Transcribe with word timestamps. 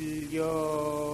일 0.00 1.09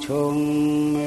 정매 0.00 1.05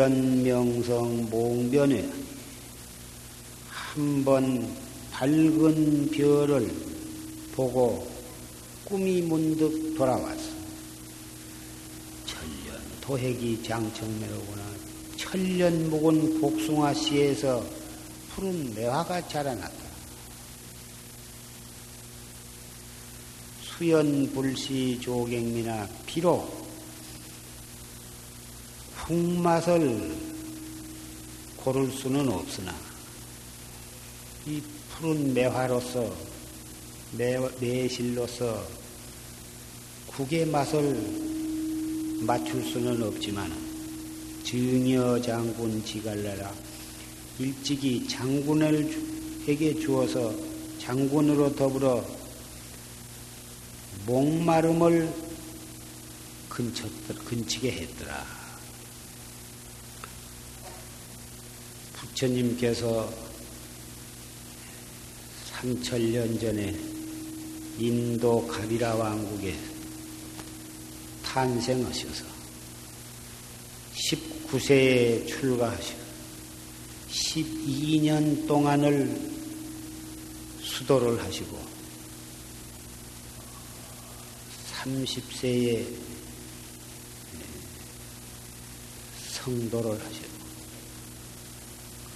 견명성 0.00 1.28
몽변에 1.28 2.10
한 3.68 4.24
번 4.24 4.66
밝은 5.12 6.10
별을 6.10 6.74
보고 7.52 8.08
꿈이 8.86 9.20
문득 9.20 9.94
돌아왔어. 9.94 10.40
천년 12.24 12.80
도핵이 13.02 13.62
장청매로구나. 13.62 14.62
천년 15.18 15.90
묵은 15.90 16.40
복숭아 16.40 16.94
씨에서 16.94 17.62
푸른 18.30 18.74
매화가 18.74 19.28
자라났다. 19.28 19.84
수연불시 23.60 24.98
조객미나 25.02 25.86
비록 26.06 26.59
풍맛을 29.10 30.16
고를 31.56 31.90
수는 31.90 32.28
없으나 32.28 32.72
이 34.46 34.62
푸른 34.88 35.34
매화로서 35.34 36.14
매, 37.18 37.36
매실로서 37.58 38.64
국의 40.06 40.46
맛을 40.46 40.94
맞출 42.20 42.62
수는 42.62 43.02
없지만 43.02 43.52
증여 44.44 45.20
장군 45.22 45.84
지갈래라 45.84 46.54
일찍이 47.40 48.06
장군에게 48.06 49.80
주어서 49.80 50.32
장군으로 50.78 51.56
더불어 51.56 52.04
목마름을 54.06 55.12
근치게 56.48 57.72
했더라. 57.72 58.39
부처님께서 62.20 63.10
3천년 65.52 66.38
전에 66.38 66.78
인도 67.78 68.46
가비라 68.46 68.94
왕국에 68.94 69.56
탄생하셔서 71.24 72.24
19세에 73.94 75.26
출가하셔 75.26 75.94
12년 77.08 78.46
동안을 78.46 79.30
수도를 80.62 81.22
하시고 81.22 81.58
30세에 84.84 85.86
성도를 89.32 89.92
하셨 89.92 90.29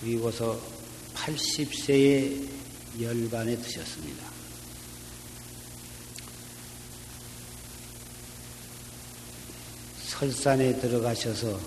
그리고서 0.01 0.61
80세에 1.15 2.49
열반에 3.01 3.57
드셨습니다. 3.57 4.35
설산에 10.09 10.79
들어가셔서 10.79 11.59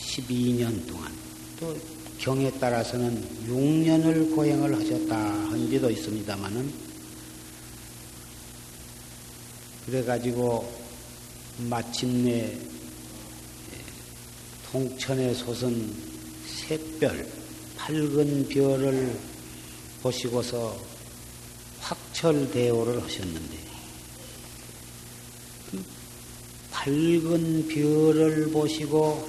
12년 0.00 0.86
동안 0.88 1.12
또 1.58 1.76
경에 2.18 2.50
따라서는 2.52 3.46
6년을 3.48 4.34
고행을 4.34 4.74
하셨다 4.74 5.16
한 5.16 5.70
데도 5.70 5.90
있습니다만은 5.90 6.72
그래가지고 9.86 10.72
마침내 11.68 12.56
홍천에 14.72 15.34
솟은 15.34 15.94
샛별, 16.46 17.28
밝은 17.76 18.48
별을 18.48 19.18
보시고서 20.02 20.78
확철대오를 21.80 23.02
하셨는데, 23.02 23.58
그 25.70 25.84
밝은 26.70 27.68
별을 27.68 28.50
보시고 28.50 29.28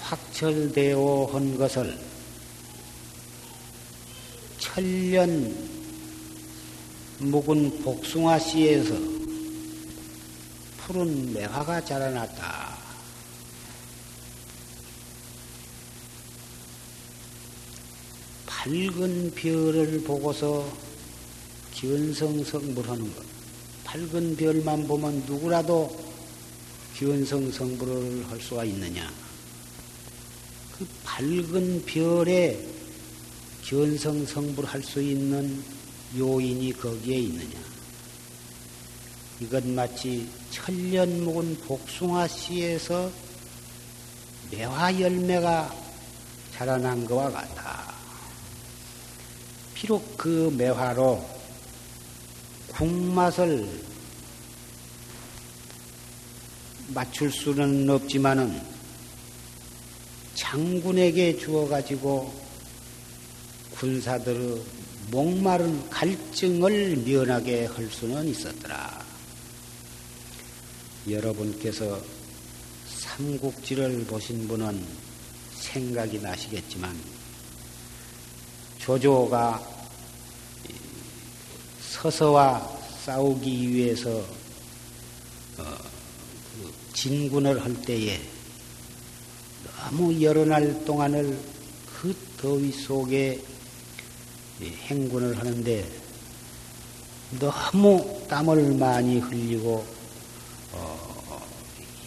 확철대오 0.00 1.26
한 1.32 1.58
것을 1.58 1.98
천년 4.58 5.54
묵은 7.18 7.82
복숭아 7.82 8.38
씨에서 8.38 8.94
푸른 10.78 11.32
매화가 11.34 11.84
자라났다. 11.84 12.69
밝은 18.60 19.32
별을 19.34 20.02
보고서 20.02 20.70
기원성성불하는 21.72 23.14
것. 23.14 23.24
밝은 23.84 24.36
별만 24.36 24.86
보면 24.86 25.24
누구라도 25.26 25.98
기원성성불을 26.94 28.30
할 28.30 28.38
수가 28.38 28.66
있느냐? 28.66 29.10
그 30.76 30.86
밝은 31.04 31.86
별에 31.86 32.62
기원성성불할 33.62 34.82
수 34.82 35.00
있는 35.00 35.64
요인이 36.18 36.74
거기에 36.74 37.16
있느냐? 37.16 37.58
이건 39.40 39.74
마치 39.74 40.28
천년 40.50 41.24
묵은 41.24 41.60
복숭아 41.60 42.28
씨에서 42.28 43.10
매화 44.50 45.00
열매가 45.00 45.74
자라난 46.52 47.06
것과 47.06 47.30
같아. 47.30 47.89
비록 49.80 50.18
그 50.18 50.54
매화로 50.58 51.26
국맛을 52.68 53.66
맞출 56.88 57.32
수는 57.32 57.88
없지만은 57.88 58.60
장군에게 60.34 61.38
주어가지고 61.38 62.30
군사들의 63.70 64.62
목마른 65.10 65.88
갈증을 65.88 66.98
면하게 66.98 67.64
할 67.64 67.90
수는 67.90 68.28
있었더라. 68.28 69.02
여러분께서 71.08 71.98
삼국지를 72.86 74.04
보신 74.04 74.46
분은 74.46 74.84
생각이 75.54 76.18
나시겠지만 76.18 77.19
조조가 78.80 79.62
서서와 81.80 82.78
싸우기 83.04 83.74
위해서 83.74 84.10
어, 84.10 85.64
그 86.56 86.72
진군을 86.94 87.62
할 87.62 87.74
때에 87.82 88.20
너무 89.64 90.20
여러 90.22 90.44
날 90.44 90.84
동안을 90.84 91.38
그 91.92 92.16
더위 92.38 92.72
속에 92.72 93.42
행군을 94.60 95.38
하는데 95.38 95.86
너무 97.38 98.24
땀을 98.28 98.74
많이 98.74 99.18
흘리고 99.18 99.84
어, 100.72 101.42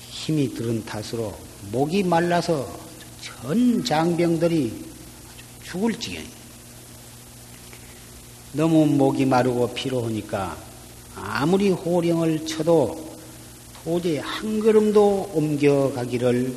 힘이 0.09 0.53
들은 0.53 0.83
탓으로 0.85 1.37
목이 1.71 2.03
말라서 2.03 2.79
전 3.21 3.85
장병들이 3.85 4.85
죽을 5.63 5.99
지경이 5.99 6.42
너무 8.53 8.85
목이 8.85 9.25
마르고 9.25 9.73
피로하니까 9.73 10.55
아무리 11.15 11.69
호령을 11.69 12.45
쳐도 12.45 13.13
도저히 13.83 14.17
한 14.17 14.59
걸음도 14.59 15.31
옮겨가기를 15.33 16.55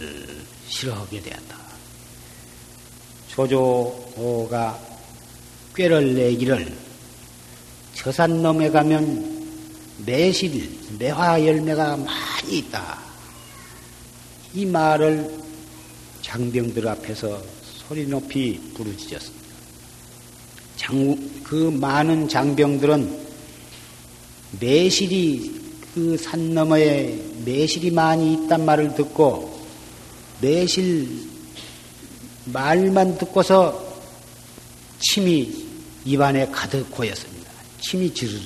어, 0.00 0.04
싫어하게 0.68 1.20
되었다. 1.20 1.58
조조가 3.28 4.78
꾀를 5.74 6.14
내기를 6.14 6.76
저산 7.94 8.42
넘에 8.42 8.70
가면 8.70 9.40
매실, 10.06 10.78
매화 10.98 11.44
열매가 11.44 11.98
많이 11.98 12.58
있다. 12.58 12.98
이 14.54 14.64
말을 14.64 15.38
장병들 16.22 16.88
앞에서 16.88 17.42
소리 17.62 18.06
높이 18.06 18.58
부르짖었습니다. 18.74 19.39
장, 20.80 21.14
그 21.44 21.54
많은 21.54 22.26
장병들은 22.26 23.18
매실이 24.60 25.60
그 25.92 26.16
산 26.16 26.54
너머에 26.54 27.20
매실이 27.44 27.90
많이 27.90 28.32
있단 28.32 28.64
말을 28.64 28.94
듣고 28.94 29.60
매실 30.40 31.06
말만 32.46 33.18
듣고서 33.18 33.88
침이 35.00 35.66
입안에 36.06 36.46
가득 36.46 36.90
고였습니다. 36.90 37.50
침이 37.82 38.14
지르르. 38.14 38.40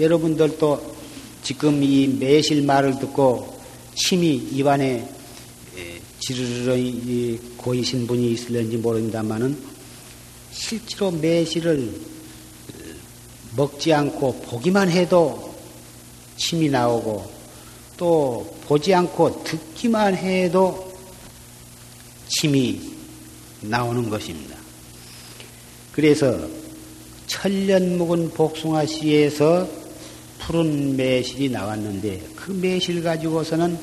여러분들도 0.00 0.96
지금 1.44 1.82
이 1.84 2.08
매실 2.08 2.62
말을 2.62 2.98
듣고 2.98 3.60
침이 3.94 4.34
입안에 4.34 5.08
지르르 6.18 7.38
고이신 7.58 8.08
분이 8.08 8.32
있을는지 8.32 8.76
모릅니다만은 8.78 9.75
실제로 10.58 11.10
매실을 11.10 11.92
먹지 13.56 13.92
않고 13.92 14.40
보기만 14.40 14.90
해도 14.90 15.54
침이 16.36 16.68
나오고 16.70 17.30
또 17.96 18.56
보지 18.66 18.92
않고 18.94 19.44
듣기만 19.44 20.16
해도 20.16 20.92
침이 22.28 22.80
나오는 23.60 24.08
것입니다. 24.08 24.56
그래서 25.92 26.38
천년 27.26 27.98
묵은 27.98 28.30
복숭아 28.30 28.86
씨에서 28.86 29.68
푸른 30.38 30.96
매실이 30.96 31.50
나왔는데 31.50 32.28
그 32.34 32.50
매실 32.52 33.02
가지고서는 33.02 33.78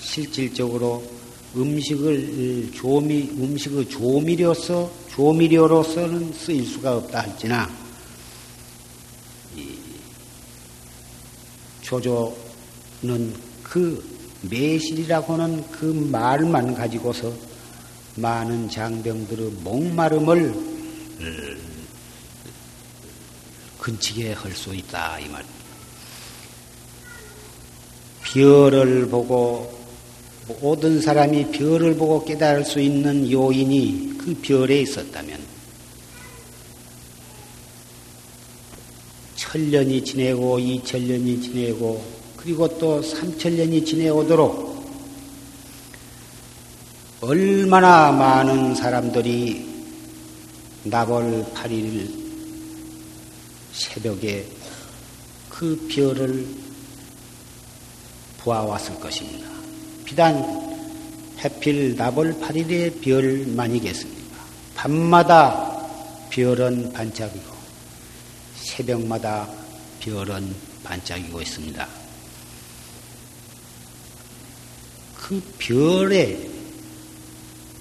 실질적으로 0.00 1.15
음식을 1.54 2.72
조미 2.74 3.30
음식의 3.38 3.88
조미료서 3.88 4.90
조미료로서는 5.10 6.32
쓰일 6.32 6.66
수가 6.66 6.96
없다 6.96 7.22
할지나 7.22 7.70
조조는 11.82 13.34
그 13.62 14.04
매실이라고 14.42 15.34
하는 15.34 15.70
그 15.70 15.84
말만 15.84 16.74
가지고서 16.74 17.32
많은 18.16 18.68
장병들의 18.68 19.50
목마름을 19.62 20.54
근치게 23.78 24.32
할 24.32 24.52
수 24.52 24.74
있다 24.74 25.20
이 25.20 25.28
말. 25.28 25.44
별을 28.24 29.08
보고 29.08 29.75
모든 30.48 31.00
사람이 31.00 31.50
별을 31.50 31.96
보고 31.96 32.24
깨달을 32.24 32.64
수 32.64 32.80
있는 32.80 33.30
요인이 33.30 34.18
그 34.18 34.34
별에 34.42 34.80
있었다면 34.80 35.40
천년이 39.34 40.04
지내고 40.04 40.58
이천년이 40.58 41.40
지내고 41.42 42.04
그리고 42.36 42.68
또 42.78 43.02
삼천년이 43.02 43.84
지내오도록 43.84 44.66
얼마나 47.20 48.12
많은 48.12 48.74
사람들이 48.74 49.66
나벌 50.84 51.44
8일 51.54 52.08
새벽에 53.72 54.46
그 55.48 55.88
별을 55.90 56.46
보아왔을 58.38 59.00
것입니다. 59.00 59.55
비단 60.06 60.64
해필 61.40 61.96
나벌 61.96 62.40
8일의 62.40 63.02
별만이겠습니까? 63.02 64.36
밤마다 64.74 65.76
별은 66.30 66.92
반짝이고 66.92 67.56
새벽마다 68.54 69.48
별은 70.00 70.54
반짝이고 70.84 71.42
있습니다. 71.42 71.88
그 75.16 75.42
별에 75.58 76.48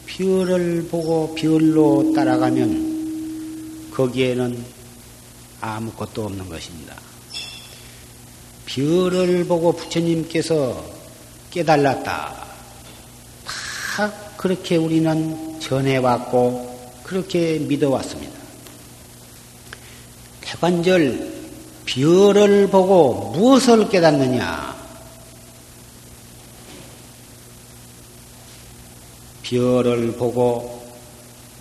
별을 0.08 0.88
보고 0.90 1.36
별로 1.36 2.12
따라가면 2.16 3.92
거기에는 3.92 4.66
아무것도 5.62 6.26
없는 6.26 6.50
것입니다. 6.50 6.96
별을 8.66 9.46
보고 9.46 9.74
부처님께서 9.74 10.95
깨달았다. 11.56 12.34
다 13.96 14.12
그렇게 14.36 14.76
우리는 14.76 15.58
전해왔고 15.62 17.00
그렇게 17.04 17.60
믿어왔습니다. 17.60 18.36
태관절 20.42 21.34
별을 21.86 22.68
보고 22.68 23.32
무엇을 23.32 23.88
깨닫느냐? 23.88 24.76
별을 29.44 30.12
보고 30.18 30.84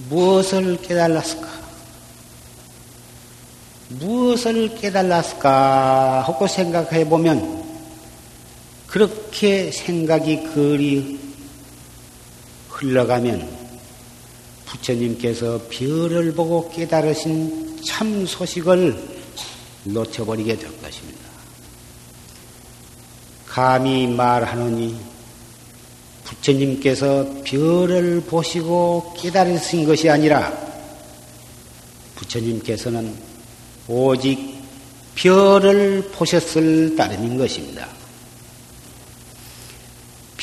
무엇을 0.08 0.78
깨달았을까? 0.82 1.48
무엇을 3.90 4.74
깨달았을까 4.74 6.22
하고 6.22 6.48
생각해 6.48 7.08
보면 7.08 7.63
그렇게 8.94 9.72
생각이 9.72 10.44
그리 10.54 11.18
흘러가면 12.68 13.44
부처님께서 14.66 15.62
별을 15.68 16.32
보고 16.32 16.70
깨달으신 16.70 17.82
참 17.84 18.24
소식을 18.24 18.96
놓쳐버리게 19.82 20.56
될 20.58 20.80
것입니다. 20.80 21.18
감히 23.48 24.06
말하노니 24.06 24.96
부처님께서 26.22 27.42
별을 27.44 28.20
보시고 28.20 29.12
깨달으신 29.18 29.86
것이 29.86 30.08
아니라 30.08 30.56
부처님께서는 32.14 33.12
오직 33.88 34.54
별을 35.16 36.10
보셨을 36.12 36.94
따름인 36.94 37.36
것입니다. 37.36 38.03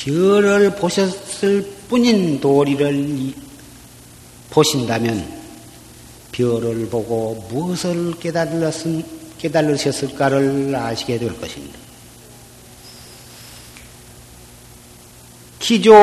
별을 0.03 0.75
보셨을 0.75 1.63
뿐인 1.87 2.39
도리를 2.39 3.33
보신다면 4.49 5.41
별을 6.31 6.87
보고 6.89 7.45
무엇을 7.49 8.13
깨달으셨을까를 9.39 10.75
아시게 10.75 11.19
될 11.19 11.39
것입니다. 11.39 11.77
기조 15.59 15.93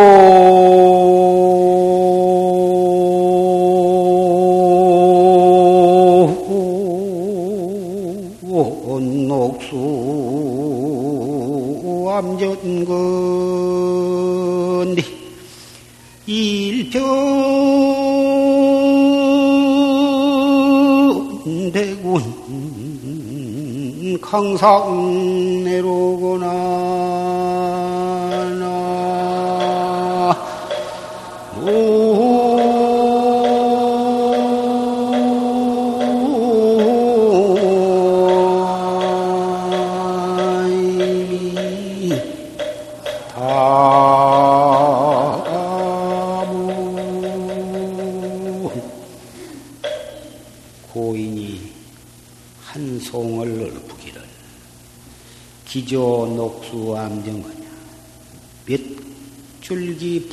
대군 24.30 24.58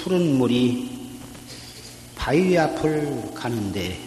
푸른 0.06 0.38
물이 0.38 1.20
바위 2.16 2.56
앞을 2.56 3.34
가는데 3.34 4.00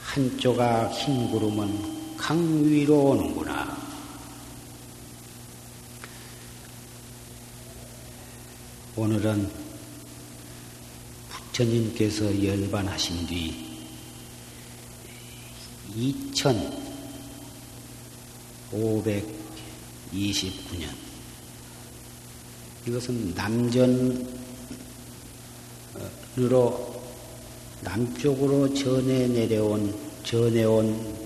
한 0.00 0.38
조각 0.38 0.92
흰 0.92 1.28
구름은 1.28 2.16
강 2.16 2.64
위로 2.64 3.06
오는구나. 3.06 3.76
오늘은 8.94 9.50
부처님께서 11.28 12.44
열반하신 12.44 13.26
뒤 13.26 13.66
2529년 18.70 21.05
이것은 22.86 23.34
남전으로 23.34 24.26
남쪽으로 27.82 28.72
전해 28.74 29.26
내려온 29.26 29.92
전해온 30.22 31.16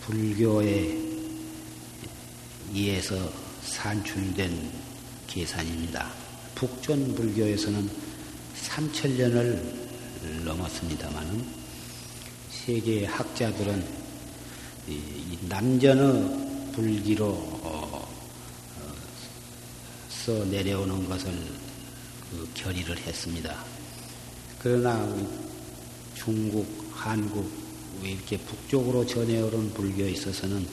불교에 0.00 0.98
의해서 2.72 3.16
산출된 3.64 4.70
계산입니다. 5.26 6.10
북전 6.54 7.14
불교에서는 7.14 7.90
3천년을 8.64 9.60
넘었습니다만은 10.44 11.44
세계 12.50 13.04
학자들은 13.04 13.84
남전의 15.48 16.45
불기로 16.76 17.24
어, 17.26 18.06
어, 18.78 18.94
써 20.10 20.44
내려오는 20.44 21.08
것을 21.08 21.32
그 22.30 22.46
결의를 22.52 22.98
했습니다. 22.98 23.64
그러나 24.58 25.08
중국, 26.14 26.66
한국 26.92 27.50
이렇게 28.02 28.36
북쪽으로 28.36 29.06
전해오는 29.06 29.72
불교에 29.72 30.10
있어서는 30.10 30.68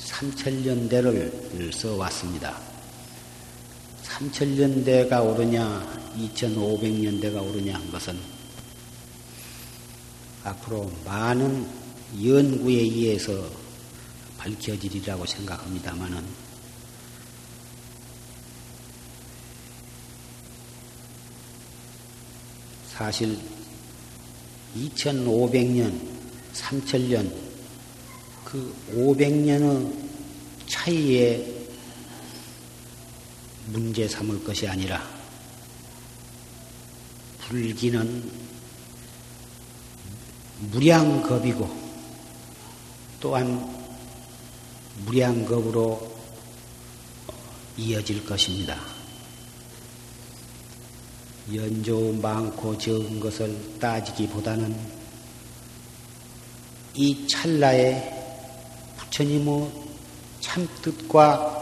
3천년대를 0.00 1.70
써왔습니다. 1.70 2.58
3천년대가 4.02 5.22
오르냐, 5.22 6.14
2500년대가 6.16 7.46
오르냐 7.46 7.74
한 7.74 7.90
것은 7.90 8.18
앞으로 10.42 10.90
많은 11.04 11.68
연구에 12.24 12.76
의해서 12.76 13.67
밝혀지리라고 14.38 15.26
생각합니다만은 15.26 16.24
사실 22.86 23.38
2500년, 24.76 26.00
3000년 26.52 27.32
그 28.44 28.74
500년의 28.92 29.94
차이에 30.66 31.58
문제 33.66 34.08
삼을 34.08 34.42
것이 34.42 34.66
아니라 34.66 35.06
불기는 37.40 38.48
무량겁이고 40.72 41.88
또한 43.20 43.77
무량겁으로 45.04 46.18
이어질 47.76 48.24
것입니다. 48.24 48.78
연조 51.54 52.12
많고 52.14 52.76
적은 52.76 53.20
것을 53.20 53.78
따지기보다는 53.78 54.76
이 56.94 57.26
찰나에 57.28 58.12
부처님의 58.96 59.70
참뜻과 60.40 61.58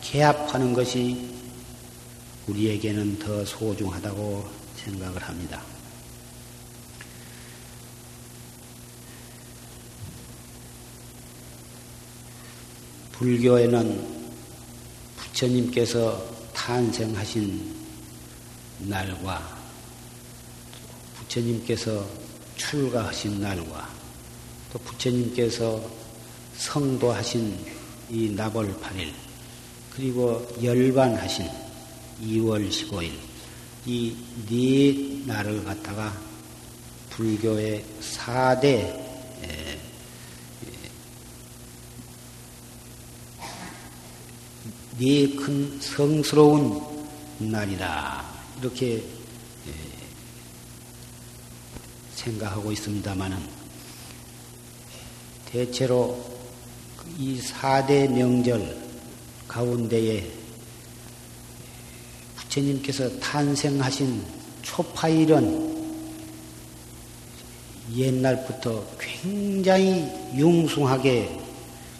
개합하는 0.00 0.72
것이 0.72 1.28
우리에게는 2.46 3.18
더 3.18 3.44
소중하다고 3.44 4.48
생각을 4.76 5.22
합니다. 5.22 5.77
불교에는 13.18 14.18
부처님께서 15.16 16.24
탄생하신 16.54 17.74
날과 18.78 19.58
부처님께서 21.16 22.06
출가하신 22.56 23.40
날과 23.40 23.90
또 24.72 24.78
부처님께서 24.78 25.82
성도하신 26.56 27.58
이 28.10 28.30
나벌 28.30 28.72
8일 28.80 29.12
그리고 29.90 30.46
열반하신 30.62 31.46
2월 32.22 32.68
15일 32.70 33.10
이 33.86 34.14
네 34.48 35.22
날을 35.26 35.64
갖다가 35.64 36.16
불교의 37.10 37.84
4대 38.00 39.08
네 44.98 45.28
큰 45.36 45.80
성스러운 45.80 46.82
날이다. 47.38 48.24
이렇게 48.60 48.96
예, 48.96 49.72
생각하고 52.16 52.72
있습니다만은 52.72 53.38
대체로 55.46 56.20
이 57.16 57.40
4대 57.40 58.10
명절 58.10 58.76
가운데에 59.46 60.28
부처님께서 62.34 63.20
탄생하신 63.20 64.24
초파일은 64.62 65.78
옛날부터 67.94 68.84
굉장히 68.98 70.10
융숭하게 70.34 71.40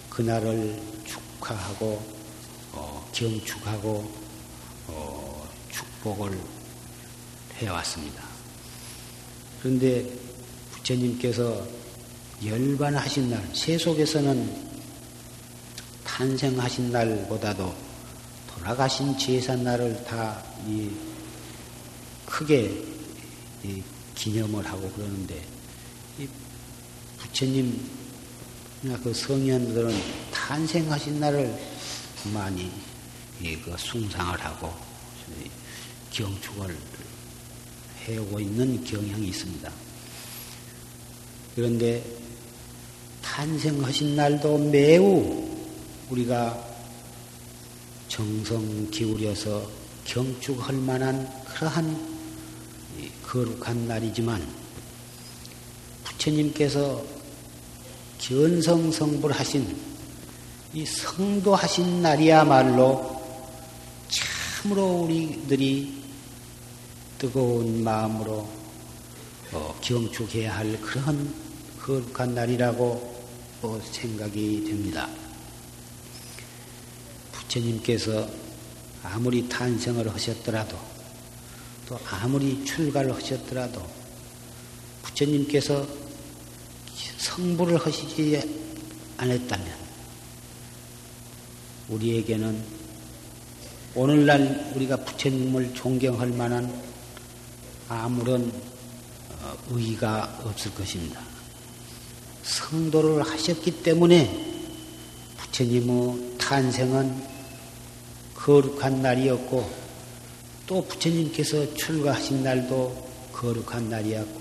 그날을 0.09 0.77
축하하고 1.05 2.18
경축하고 3.19 4.09
어, 4.87 5.49
축복을 5.69 6.39
해왔습니다. 7.55 8.23
그런데 9.61 10.09
부처님께서 10.71 11.67
열반하신 12.45 13.29
날, 13.29 13.45
세속에서는 13.53 14.69
탄생하신 16.05 16.93
날보다도 16.93 17.75
돌아가신 18.47 19.17
제삿날을 19.17 20.05
다 20.05 20.41
이, 20.65 20.89
크게 22.25 22.85
이, 23.65 23.83
기념을 24.15 24.65
하고 24.65 24.89
그러는데 24.91 25.41
이 26.19 26.27
부처님 27.17 27.99
그 29.03 29.13
성현들은 29.13 29.91
다 30.31 30.49
탄생하신 30.49 31.19
날을 31.19 31.53
많이 32.33 32.71
그 33.39 33.75
숭상을 33.77 34.39
하고 34.41 34.73
경축을 36.11 36.77
해오고 38.05 38.39
있는 38.39 38.83
경향이 38.83 39.27
있습니다. 39.27 39.71
그런데 41.55 42.03
탄생하신 43.21 44.15
날도 44.15 44.57
매우 44.57 45.47
우리가 46.09 46.67
정성 48.07 48.89
기울여서 48.89 49.69
경축할 50.05 50.75
만한 50.75 51.29
그러한 51.45 52.19
거룩한 53.23 53.87
날이지만 53.87 54.45
부처님께서 56.03 57.03
견성성불하신 58.17 59.77
이 60.73 60.85
성도하신 60.85 62.01
날이야말로 62.01 63.18
참으로 64.61 65.03
우리들이 65.03 66.03
뜨거운 67.17 67.81
마음으로 67.81 68.49
어, 69.53 69.79
경축해야 69.81 70.57
할 70.57 70.81
그런 70.81 71.33
거룩한 71.79 72.35
날이라고 72.35 73.23
어, 73.61 73.81
생각이 73.89 74.65
됩니다. 74.65 75.07
부처님께서 77.31 78.29
아무리 79.01 79.47
탄생을 79.47 80.13
하셨더라도 80.13 80.77
또 81.87 81.97
아무리 82.09 82.65
출가를 82.65 83.15
하셨더라도 83.15 83.81
부처님께서 85.03 85.87
성불을 87.17 87.77
하시지 87.77 88.41
않았다면 89.15 89.73
우리에게는 91.87 92.78
오늘날 93.95 94.71
우리가 94.75 94.97
부처님을 94.97 95.73
존경할 95.73 96.29
만한 96.29 96.71
아무런 97.87 98.51
어, 99.41 99.57
의의가 99.71 100.41
없을 100.43 100.73
것입니다. 100.75 101.19
성도를 102.43 103.23
하셨기 103.23 103.81
때문에 103.81 104.47
부처님의 105.37 106.37
탄생은 106.37 107.23
거룩한 108.35 109.01
날이었고 109.01 109.69
또 110.67 110.85
부처님께서 110.85 111.73
출가하신 111.73 112.43
날도 112.43 113.09
거룩한 113.33 113.89
날이었고 113.89 114.39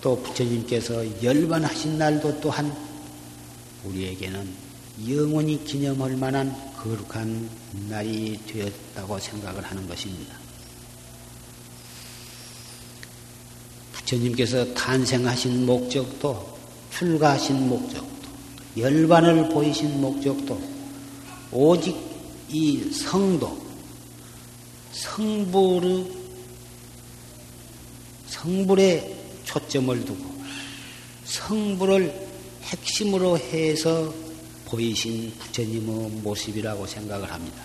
또 0.00 0.22
부처님께서 0.22 1.22
열반하신 1.22 1.98
날도 1.98 2.40
또한 2.40 2.74
우리에게는 3.84 4.48
영원히 5.08 5.62
기념할 5.64 6.16
만한 6.16 6.54
거룩한 6.84 7.48
날이 7.88 8.38
되었다고 8.46 9.18
생각을 9.18 9.64
하는 9.64 9.88
것입니다. 9.88 10.36
부처님께서 13.92 14.74
탄생하신 14.74 15.64
목적도 15.64 16.58
출가하신 16.90 17.68
목적도 17.68 18.28
열반을 18.76 19.48
보이신 19.48 19.98
목적도 19.98 20.60
오직 21.50 21.96
이 22.50 22.92
성도 22.92 23.58
성불의 24.92 26.12
성불에 28.26 29.16
초점을 29.44 30.04
두고 30.04 30.34
성불을 31.24 32.28
핵심으로 32.64 33.38
해서 33.38 34.12
보이신 34.66 35.32
부처님의 35.38 36.10
모습이라고 36.22 36.86
생각을 36.86 37.30
합니다. 37.30 37.64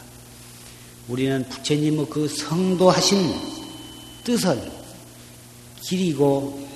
우리는 1.08 1.44
부처님의 1.50 2.08
그 2.10 2.28
성도하신 2.28 3.34
뜻을 4.24 4.72
기리고 5.82 6.68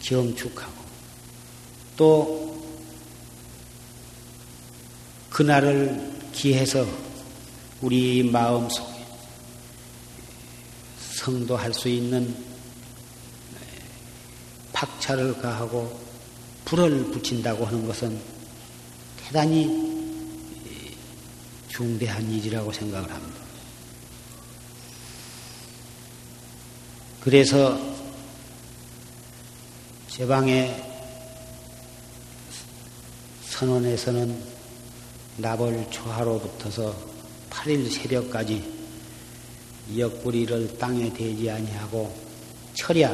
경축하고 0.00 0.72
또 1.96 2.46
그날을 5.30 6.12
기해서 6.32 6.86
우리 7.80 8.22
마음 8.22 8.68
속에 8.68 9.06
성도할 11.12 11.74
수 11.74 11.88
있는 11.88 12.34
박차를 14.72 15.40
가하고 15.40 16.00
불을 16.64 17.10
붙인다고 17.10 17.64
하는 17.64 17.86
것은 17.86 18.35
대단히 19.26 19.86
중대한 21.68 22.30
일이라고 22.30 22.72
생각을 22.72 23.12
합니다. 23.12 23.40
그래서 27.20 27.76
제방의 30.08 30.80
선원에서는 33.42 34.42
나벌 35.38 35.90
초하로 35.90 36.38
붙어서 36.38 36.96
8일 37.50 37.90
새벽까지 37.90 38.76
옆구리를 39.98 40.78
땅에 40.78 41.12
대지 41.12 41.50
아니하고 41.50 42.14
철야 42.74 43.10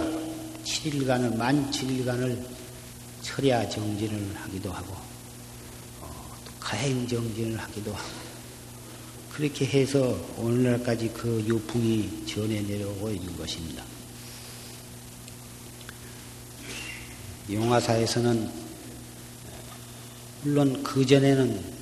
7일간을 0.62 1.36
만 1.36 1.70
7일간을 1.70 2.44
철야 3.22 3.66
정진을 3.70 4.36
하기도 4.36 4.70
하고 4.70 5.11
가행 6.62 7.06
정진을 7.06 7.58
하기도 7.58 7.92
하고 7.92 8.08
그렇게 9.32 9.66
해서 9.66 10.18
오늘날까지 10.38 11.08
그 11.08 11.42
유풍이 11.46 12.26
전해 12.26 12.60
내려오고 12.60 13.10
있는 13.10 13.36
것입니다. 13.36 13.84
용화사에서는 17.50 18.50
물론 20.42 20.82
그 20.82 21.04
전에는 21.04 21.72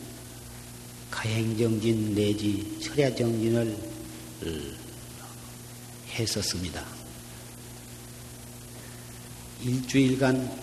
가행정진 1.11 2.15
내지 2.15 2.79
철야정진을 2.81 3.77
했었습니다. 6.09 6.85
일주일간 9.63 10.59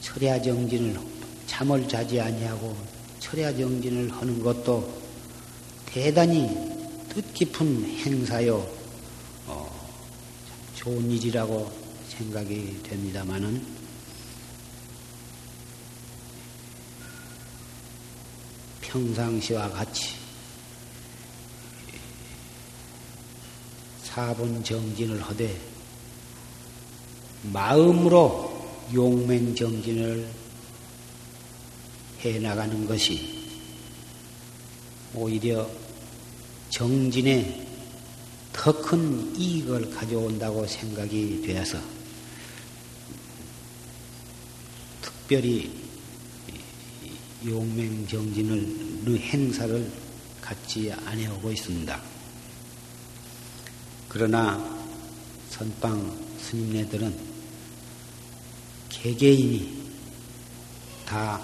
철야 0.00 0.40
정진을 0.40 1.00
잠을 1.46 1.88
자지 1.88 2.20
아니하고 2.20 2.95
철야 3.26 3.52
정진을 3.56 4.12
하는 4.12 4.40
것도 4.40 4.88
대단히 5.84 6.48
뜻깊은 7.08 7.84
행사요, 7.84 8.64
어, 9.48 9.90
좋은 10.76 11.10
일이라고 11.10 11.68
생각이 12.08 12.80
됩니다만은 12.84 13.66
평상시와 18.82 19.70
같이 19.70 20.14
사분 24.04 24.62
정진을 24.62 25.20
하되 25.20 25.60
마음으로 27.42 28.68
용맹 28.94 29.52
정진을 29.56 30.45
해 32.32 32.38
나가는 32.38 32.86
것이 32.86 33.44
오히려 35.14 35.68
정진에 36.70 37.66
더 38.52 38.72
큰 38.72 39.36
이익을 39.36 39.90
가져온다고 39.90 40.66
생각이 40.66 41.42
되어서 41.42 41.78
특별히 45.02 45.70
용맹 47.44 48.06
정진을 48.06 49.20
행사를 49.20 49.92
갖지 50.40 50.92
아니하고 50.92 51.52
있습니다. 51.52 52.02
그러나 54.08 54.78
선방 55.50 56.16
스님네들은 56.40 57.16
개개인이 58.88 59.92
다 61.04 61.40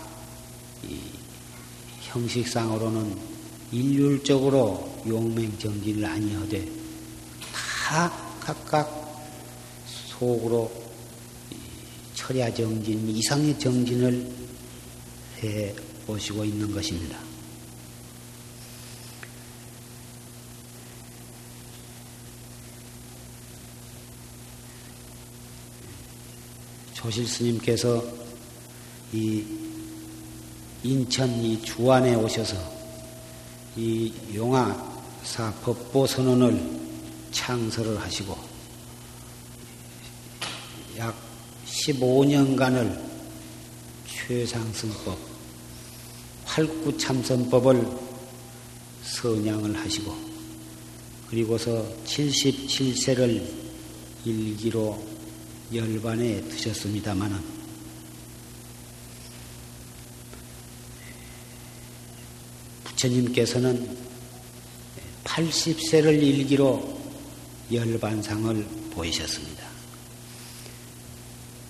형식상으로는 2.12 3.16
일률적으로 3.70 5.02
용맹정진을 5.06 6.04
아니하되 6.04 6.68
다 7.52 8.12
각각 8.38 9.00
속으로 9.86 10.70
철야정진 12.14 13.08
이상의 13.08 13.58
정진을 13.58 14.30
해 15.42 15.74
오시고 16.06 16.44
있는 16.44 16.70
것입니다. 16.70 17.18
조실 26.92 27.26
스님께서 27.26 28.04
이 29.12 29.44
인천 30.84 31.30
이 31.42 31.62
주안에 31.62 32.14
오셔서 32.14 32.56
이 33.76 34.12
용화사 34.34 35.52
법보 35.62 36.06
선언을 36.06 36.80
창설을 37.30 38.00
하시고 38.00 38.36
약 40.98 41.14
15년간을 41.66 43.00
최상승법, 44.06 45.18
활구참선법을 46.44 47.86
선양을 49.02 49.76
하시고 49.76 50.14
그리고서 51.28 51.84
77세를 52.04 53.42
일기로 54.24 55.02
열반에 55.72 56.42
드셨습니다마는 56.42 57.61
부처님께서는 63.02 63.98
80세를 65.24 66.22
일기로 66.22 67.00
열반상을 67.72 68.64
보이셨습니다. 68.92 69.66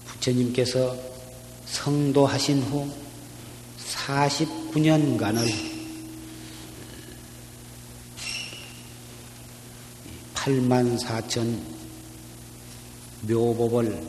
부처님께서 0.07 0.97
성도하신 1.67 2.63
후 2.63 2.91
49년간을 3.79 5.73
8만 10.35 11.01
4천 11.01 11.59
묘법을 13.23 14.05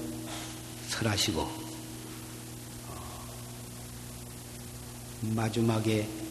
설하시고 0.90 1.42
어, 1.42 1.62
마지막에 5.22 6.23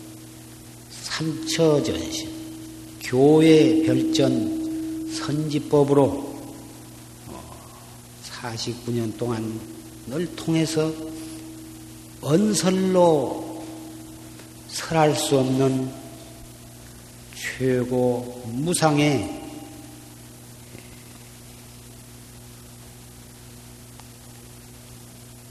삼처전신 1.03 2.31
교회 3.03 3.83
별전 3.83 5.12
선지법으로 5.12 6.33
49년 8.25 9.15
어, 9.15 9.19
동안을 9.19 10.37
통해서 10.37 10.93
언설로 12.21 13.65
설할 14.69 15.15
수 15.15 15.38
없는 15.38 15.93
최고 17.35 18.43
무상의 18.47 19.43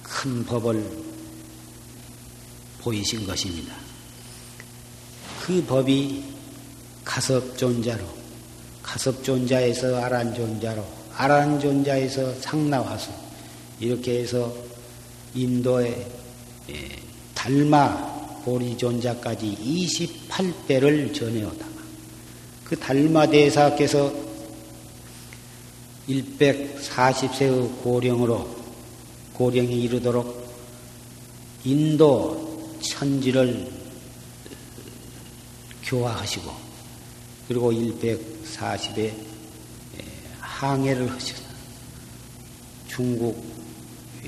큰 0.02 0.46
법을 0.46 1.02
보이신 2.80 3.26
것입니다. 3.26 3.81
그 5.42 5.64
법이 5.66 6.24
가섭존자로, 7.04 8.06
가섭존자에서 8.84 9.98
아란존자로, 10.04 10.86
아란존자에서 11.16 12.36
상나와서 12.36 13.12
이렇게 13.80 14.20
해서 14.20 14.54
인도의 15.34 16.06
예, 16.70 16.90
달마 17.34 18.40
보리존자까지 18.46 19.58
28배를 20.30 21.14
전해오다가 21.14 21.72
그 22.64 22.78
달마 22.78 23.26
대사께서 23.26 24.14
140세의 26.08 27.82
고령으로 27.82 28.48
고령이 29.34 29.82
이르도록 29.84 30.40
인도 31.64 32.78
천지를 32.82 33.81
교화하시고 35.92 36.50
그리고 37.50 37.74
140에 37.74 39.14
항해를 40.40 41.12
하셔서 41.12 41.44
중국 42.88 43.46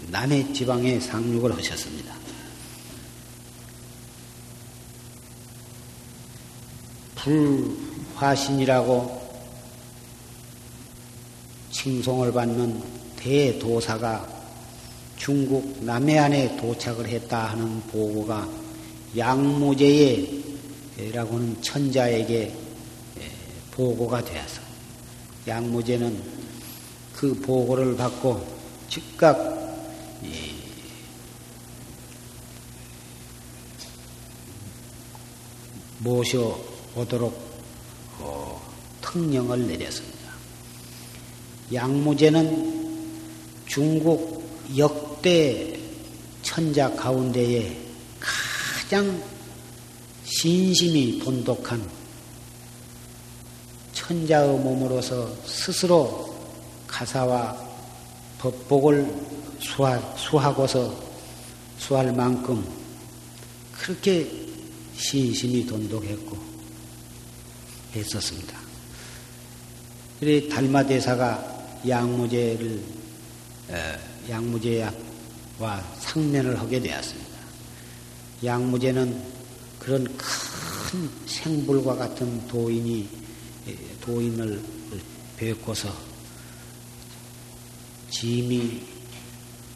남해 0.09 0.51
지방에 0.51 0.99
상륙을 0.99 1.55
하셨습니다. 1.55 2.13
불화신이라고 8.15 9.23
칭송을 11.71 12.33
받는 12.33 12.83
대도사가 13.15 14.27
중국 15.15 15.81
남해안에 15.85 16.57
도착을 16.57 17.07
했다 17.07 17.51
하는 17.51 17.79
보고가 17.83 18.49
양무제의 19.15 20.52
라고 21.11 21.35
하는 21.35 21.59
천자에게 21.61 22.55
보고가 23.71 24.23
되어서 24.23 24.61
양무제는 25.47 26.21
그 27.15 27.33
보고를 27.41 27.95
받고 27.95 28.45
즉각 28.89 29.63
모셔오도록 36.03 37.33
어, 38.19 38.61
특령을 39.01 39.67
내렸습니다. 39.67 40.31
양무제는 41.73 42.83
중국 43.65 44.43
역대 44.77 45.79
천자 46.41 46.93
가운데에 46.95 47.77
가장 48.19 49.32
신심이 50.35 51.19
돈독한 51.19 51.87
천자의 53.93 54.57
몸으로서 54.59 55.31
스스로 55.45 56.35
가사와 56.87 57.55
법복을 58.39 59.13
수하, 59.59 59.99
수하고서 60.17 60.93
수할 61.77 62.11
만큼 62.13 62.65
그렇게 63.73 64.29
신심이 64.97 65.67
돈독했고 65.67 66.37
했었습니다. 67.95 68.59
그래 70.19 70.47
달마대사가 70.47 71.79
양무제를 71.87 72.83
양무제와 74.29 74.91
상면을 75.99 76.59
하게 76.59 76.81
되었습니다. 76.81 77.33
양무제는 78.43 79.32
그런 79.83 80.05
큰 80.17 81.09
생불과 81.25 81.95
같은 81.95 82.47
도인이 82.47 83.09
도인을 83.99 84.61
뵙고서 85.35 85.93
짐이 88.09 88.81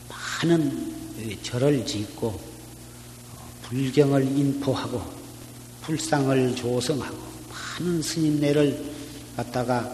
많은 0.08 1.38
절을 1.44 1.86
짓고 1.86 2.40
불경을 3.64 4.24
인포하고 4.24 5.02
불상을 5.82 6.56
조성하고 6.56 7.18
많은 7.50 8.02
스님네를 8.02 8.94
갖다가 9.36 9.94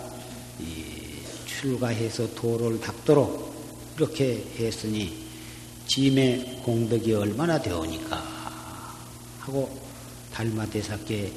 출가해서 1.47 2.35
도를 2.35 2.79
닦도록 2.79 3.51
이렇게 3.97 4.45
했으니 4.59 5.23
짐의 5.87 6.61
공덕이 6.63 7.13
얼마나 7.13 7.59
되오니까 7.59 8.15
하고 9.39 9.83
달마대사께 10.33 11.31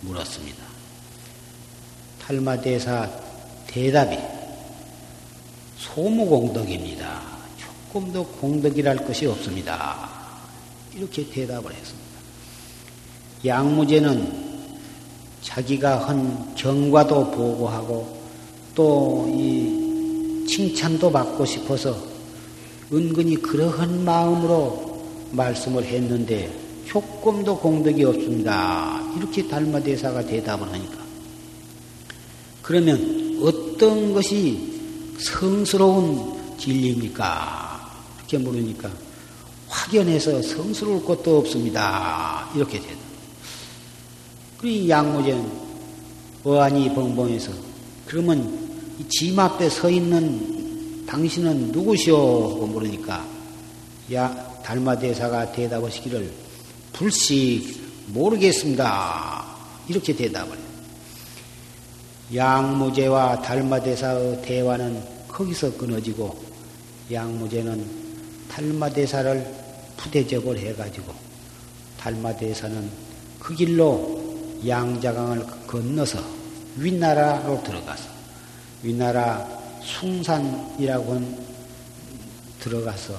물었습니다. 0.00 0.64
달마대사 2.22 3.10
대답이 3.66 4.18
소무공덕입니다. 5.76 7.20
조금 7.58 8.12
더 8.12 8.24
공덕이랄 8.24 9.06
것이 9.06 9.26
없습니다. 9.26 10.08
이렇게 10.94 11.28
대답을 11.28 11.72
했습니다. 11.72 12.10
양무제는 13.44 14.50
자기가 15.42 16.08
한 16.08 16.54
경과도 16.54 17.30
보고하고 17.30 18.20
또 18.74 19.26
이 19.28 19.90
칭찬도 20.50 21.12
받고 21.12 21.46
싶어서 21.46 21.96
은근히 22.92 23.36
그러한 23.36 24.04
마음으로 24.04 25.00
말씀을 25.30 25.84
했는데 25.84 26.59
조금도 26.90 27.58
공덕이 27.58 28.04
없습니다. 28.04 29.00
이렇게 29.16 29.46
달마대사가 29.46 30.26
대답을 30.26 30.72
하니까. 30.72 30.98
그러면 32.62 33.38
어떤 33.42 34.12
것이 34.12 35.14
성스러운 35.18 36.58
진리입니까? 36.58 38.04
이렇게 38.18 38.38
물으니까 38.38 38.90
확연해서 39.68 40.42
성스러울 40.42 41.04
것도 41.04 41.38
없습니다. 41.38 42.50
이렇게 42.56 42.80
대답. 42.80 42.98
그리 44.58 44.90
양무제는 44.90 45.70
어안이 46.42 46.92
벙벙해서 46.94 47.52
그러면 48.06 48.68
짐 49.08 49.38
앞에 49.38 49.68
서 49.70 49.88
있는 49.88 51.06
당신은 51.06 51.70
누구시오? 51.70 52.66
물으니까 52.66 53.24
야 54.12 54.60
달마대사가 54.64 55.52
대답하시기를 55.52 56.49
불식 56.92 57.80
모르겠습니다. 58.08 59.44
이렇게 59.88 60.14
대답을 60.14 60.56
해요. 60.56 60.70
양무제와 62.34 63.42
달마대사의 63.42 64.42
대화는 64.42 65.02
거기서 65.28 65.76
끊어지고 65.76 66.40
양무제는 67.10 67.84
달마대사를 68.48 69.54
부대접을 69.96 70.58
해가지고 70.58 71.12
달마대사는 71.98 72.90
그 73.38 73.54
길로 73.54 74.20
양자강을 74.66 75.44
건너서 75.66 76.22
윗나라로 76.76 77.62
들어가서 77.62 78.08
윗나라 78.82 79.46
숭산이라고 79.82 81.50
들어가서 82.60 83.18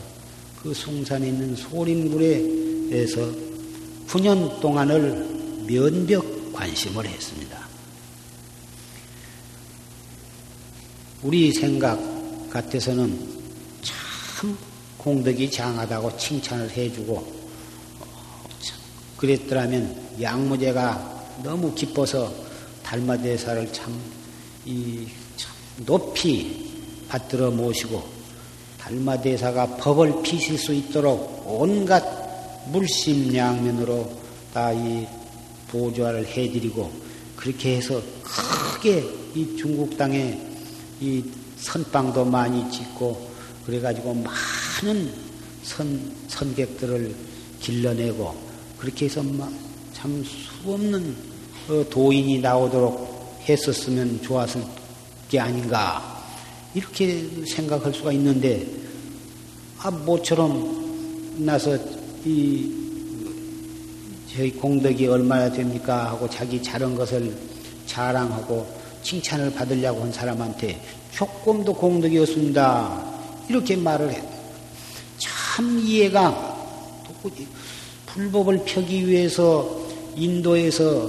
그 0.62 0.74
숭산에 0.74 1.28
있는 1.28 1.56
소림굴에서 1.56 3.51
9년 4.12 4.60
동안을 4.60 5.64
면벽 5.68 6.52
관심을 6.52 7.06
했습니다. 7.06 7.58
우리 11.24 11.54
생각 11.54 11.98
같아서는 12.50 13.18
참 13.82 14.58
공덕이 14.98 15.50
장하다고 15.50 16.18
칭찬을 16.18 16.70
해주고 16.72 17.42
그랬더라면 19.16 20.18
양무제가 20.22 21.40
너무 21.44 21.74
기뻐서 21.74 22.34
달마대사를 22.84 23.72
참, 23.72 23.98
이, 24.66 25.08
참 25.38 25.54
높이 25.86 26.70
받들어 27.08 27.50
모시고 27.50 28.04
달마대사가 28.78 29.78
법을 29.78 30.22
피실 30.22 30.58
수 30.58 30.74
있도록 30.74 31.44
온갖 31.46 32.21
물심양면으로 32.68 34.22
다 34.54 34.74
이 34.74 35.08
보조화를 35.72 36.28
해드리고 36.28 36.92
그렇게 37.36 37.78
해서 37.78 38.02
크게 38.22 39.04
이 39.34 39.56
중국 39.58 39.98
땅에 39.98 40.40
이 41.00 41.24
선방도 41.58 42.26
많이 42.26 42.70
짓고 42.72 43.32
그래가지고 43.66 44.14
많은 44.14 45.14
선, 45.64 46.12
선객들을 46.28 47.16
길러내고 47.62 48.36
그렇게 48.78 49.06
해서 49.06 49.24
참 49.94 50.24
수없는 50.24 51.16
어, 51.70 51.86
도인이 51.90 52.40
나오도록 52.40 53.42
했었으면 53.48 54.22
좋았을 54.22 54.64
게 55.30 55.40
아닌가 55.40 56.24
이렇게 56.74 57.28
생각할 57.48 57.94
수가 57.94 58.12
있는데 58.14 58.68
아 59.78 59.90
모처럼 59.92 61.36
나서 61.38 61.78
이 62.26 62.72
저희 64.34 64.52
공덕이 64.52 65.08
얼마나 65.08 65.52
됩니까? 65.52 66.10
하고 66.10 66.30
자기 66.30 66.62
잘한 66.62 66.96
것을 66.96 67.36
자랑하고 67.86 68.66
칭찬을 69.04 69.54
받으려고 69.54 70.02
한 70.04 70.12
사람한테 70.12 70.82
조금도 71.12 71.74
공덕이 71.74 72.18
없습니다. 72.20 73.04
이렇게 73.50 73.76
말을 73.76 74.12
해. 74.12 74.24
참 75.18 75.80
이해가 75.80 76.58
불법을 78.06 78.64
펴기 78.66 79.08
위해서 79.08 79.82
인도에서 80.16 81.08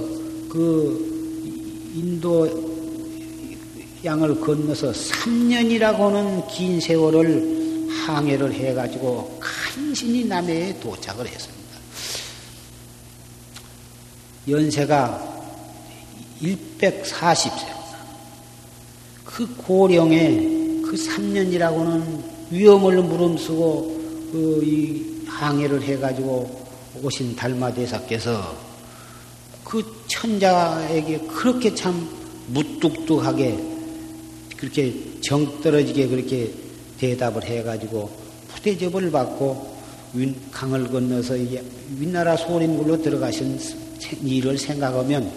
그 0.49 1.91
인도 1.95 2.73
양을 4.03 4.41
건너서 4.41 4.91
3년이라고 4.91 6.11
는 6.11 6.41
긴 6.49 6.79
세월을 6.79 7.87
항해를 8.05 8.53
해가지고 8.53 9.39
간신히 9.73 10.25
남해에 10.25 10.79
도착을 10.79 11.27
했습니다. 11.27 11.63
연세가 14.47 15.33
140세. 16.79 17.73
그 19.23 19.47
고령에 19.55 20.81
그 20.83 20.91
3년이라고는 20.91 22.23
위험을 22.51 23.01
무름쓰고 23.01 24.29
그 24.31 25.23
항해를 25.27 25.81
해가지고 25.81 26.67
오신 27.01 27.35
달마대사께서 27.35 28.55
그 29.63 30.03
천자에게 30.07 31.19
그렇게 31.21 31.73
참 31.73 32.07
무뚝뚝하게 32.47 33.57
그렇게 34.55 34.93
정 35.21 35.61
떨어지게 35.61 36.07
그렇게 36.09 36.53
대답을 36.99 37.43
해가지고 37.43 38.07
부 38.07 38.22
대접을 38.63 39.11
받고 39.11 39.73
강을 40.51 40.87
건너서 40.89 41.35
윗나라 41.97 42.37
소림굴로 42.37 43.01
들어가신 43.01 43.59
일을 44.23 44.57
생각하면 44.57 45.31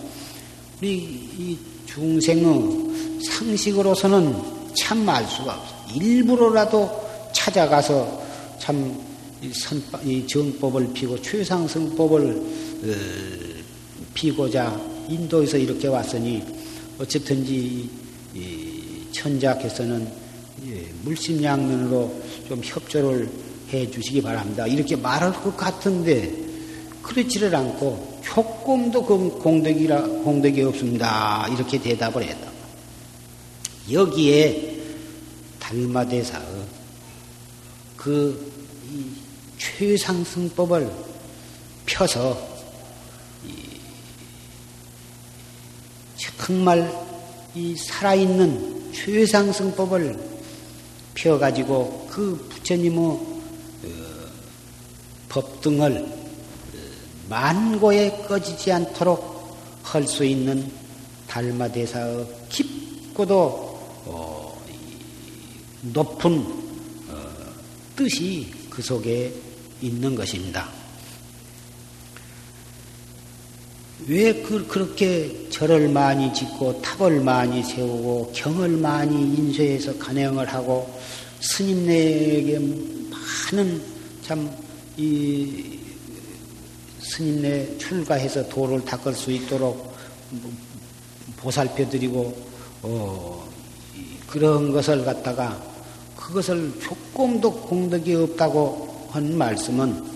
우리 0.80 0.94
이 1.38 1.58
중생의 1.86 3.22
상식으로서는 3.24 4.56
참 4.76 5.08
알 5.08 5.24
수가 5.26 5.54
없어. 5.54 5.74
일부러라도 5.94 6.90
찾아가서 7.32 8.22
참이 8.58 10.26
정법을 10.26 10.92
피고 10.92 11.20
최상승법을 11.20 12.22
어, 12.84 12.94
피고자 14.12 14.78
인도에서 15.08 15.56
이렇게 15.56 15.88
왔으니 15.88 16.42
어쨌든지 16.98 17.88
천자께서는 19.12 20.25
물심양면으로 21.02 22.22
좀 22.48 22.60
협조를 22.62 23.30
해 23.72 23.90
주시기 23.90 24.22
바랍니다. 24.22 24.66
이렇게 24.66 24.96
말할 24.96 25.32
것 25.32 25.56
같은데 25.56 26.32
그렇지를 27.02 27.54
않고 27.54 28.20
조금도 28.24 29.04
공덕이라 29.38 30.02
공덕이 30.02 30.62
없습니다. 30.62 31.46
이렇게 31.52 31.80
대답을 31.80 32.22
했다. 32.22 32.50
여기에 33.90 34.76
달마대사의 35.60 36.46
그 37.96 38.52
최상승법을 39.58 40.90
펴서 41.86 42.56
정말 46.38 46.92
이 47.54 47.74
살아있는 47.76 48.92
최상승법을 48.92 50.35
펴가지고 51.16 52.06
그 52.10 52.46
부처님의 52.50 52.98
어, 52.98 53.26
법등을 55.28 55.98
어, 55.98 56.16
만고에 57.28 58.24
꺼지지 58.28 58.70
않도록 58.72 59.36
할 59.82 60.06
수 60.06 60.24
있는 60.24 60.70
달마대사의 61.26 62.26
깊고도 62.48 63.40
어, 64.06 64.62
높은 65.82 66.44
뜻이 67.96 68.52
그 68.68 68.82
속에 68.82 69.32
있는 69.80 70.14
것입니다. 70.14 70.68
왜 74.08 74.42
그, 74.42 74.66
그렇게 74.66 75.48
절을 75.50 75.88
많이 75.88 76.32
짓고 76.32 76.82
탑을 76.82 77.20
많이 77.20 77.62
세우고 77.62 78.32
경을 78.34 78.68
많이 78.68 79.14
인쇄해서 79.14 79.96
간행을 79.98 80.46
하고 80.52 80.88
스님네에게 81.40 82.58
많은 83.10 83.82
참 84.22 84.66
이 84.98 85.78
스님네 87.00 87.76
출가해서 87.76 88.48
도를 88.48 88.82
닦을 88.82 89.14
수 89.14 89.30
있도록 89.30 89.94
보살펴드리고 91.36 92.34
어, 92.82 93.48
그런 94.26 94.72
것을 94.72 95.04
갖다가 95.04 95.62
그것을 96.16 96.72
조금도 96.80 97.52
공덕이 97.52 98.14
없다고 98.14 99.08
한 99.10 99.36
말씀은 99.36 100.15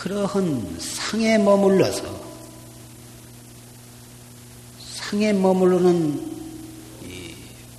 그러한 0.00 0.78
상에 0.80 1.36
머물러서 1.36 2.02
상에 4.94 5.30
머무르는 5.30 6.38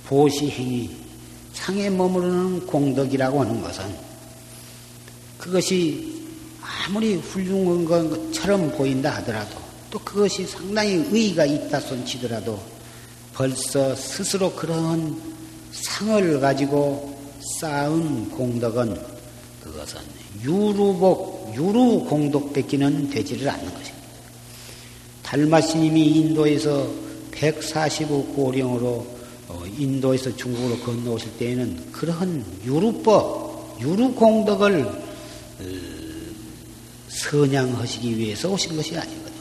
보시행위, 0.06 0.88
상에 1.52 1.90
머무르는 1.90 2.64
공덕이라고 2.68 3.40
하는 3.40 3.60
것은 3.60 3.84
그것이 5.36 6.24
아무리 6.62 7.16
훌륭한 7.16 8.08
것처럼 8.08 8.70
보인다 8.70 9.16
하더라도 9.16 9.58
또 9.90 9.98
그것이 9.98 10.46
상당히 10.46 10.92
의의가 11.10 11.44
있다 11.44 11.80
손치더라도 11.80 12.56
벌써 13.34 13.96
스스로 13.96 14.52
그런 14.52 15.20
상을 15.72 16.38
가지고 16.38 17.18
쌓은 17.58 18.30
공덕은 18.30 18.96
그것은 19.64 20.00
유루복, 20.42 21.41
유루 21.54 22.04
공덕 22.08 22.52
뺏기는 22.52 23.10
되지를 23.10 23.48
않는 23.48 23.64
것입니다. 23.64 24.02
달마스님이 25.22 26.06
인도에서 26.06 26.88
145 27.32 28.26
고령으로 28.34 29.06
어, 29.48 29.64
인도에서 29.78 30.34
중국으로 30.36 30.78
건너오실 30.78 31.36
때에는 31.38 31.92
그러한 31.92 32.44
유루법, 32.64 33.78
유루 33.80 34.14
공덕을 34.14 34.84
어, 34.84 35.64
선양하시기 37.08 38.16
위해서 38.16 38.50
오신 38.50 38.76
것이 38.76 38.96
아니거든. 38.96 39.32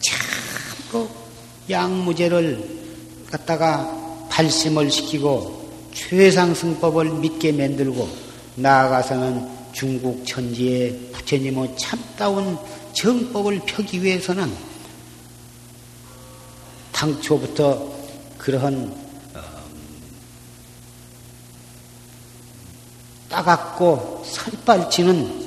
참고 0.00 1.08
양무제를 1.70 2.84
갖다가 3.30 4.28
발심을 4.30 4.90
시키고 4.90 5.64
최상승법을 5.94 7.10
믿게 7.14 7.52
만들고 7.52 8.08
나아가서는 8.56 9.53
중국 9.74 10.24
천지의 10.24 11.10
부처님의 11.12 11.76
참다운 11.76 12.56
정법을 12.92 13.60
펴기 13.66 14.02
위해서는 14.02 14.50
당초부터 16.92 17.92
그러한 18.38 18.94
어, 19.34 19.40
따갑고 23.28 24.22
살빨치는 24.24 25.44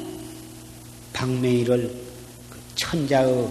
방맹이를 1.14 2.06
그 2.50 2.60
천자의 2.76 3.50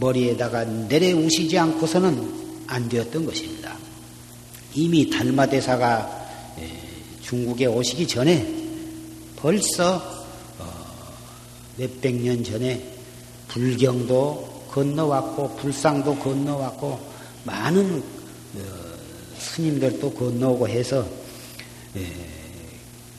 머리에다가 0.00 0.64
내려우시지 0.64 1.58
않고서는 1.58 2.64
안 2.66 2.88
되었던 2.88 3.24
것입니다. 3.26 3.76
이미 4.74 5.08
달마대사가 5.08 6.26
중국에 7.22 7.66
오시기 7.66 8.06
전에 8.06 8.65
벌써 9.36 9.96
어, 10.58 11.14
몇백 11.76 12.16
년 12.16 12.42
전에 12.42 12.94
불경도 13.48 14.66
건너왔고 14.70 15.56
불상도 15.56 16.16
건너왔고 16.16 16.98
많은 17.44 18.00
어, 18.00 18.60
스님들도 19.38 20.12
건너오고 20.12 20.68
해서 20.68 21.06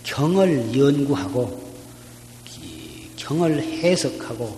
경을 0.03 0.77
연구하고 0.77 1.67
경을 3.15 3.61
해석하고 3.61 4.57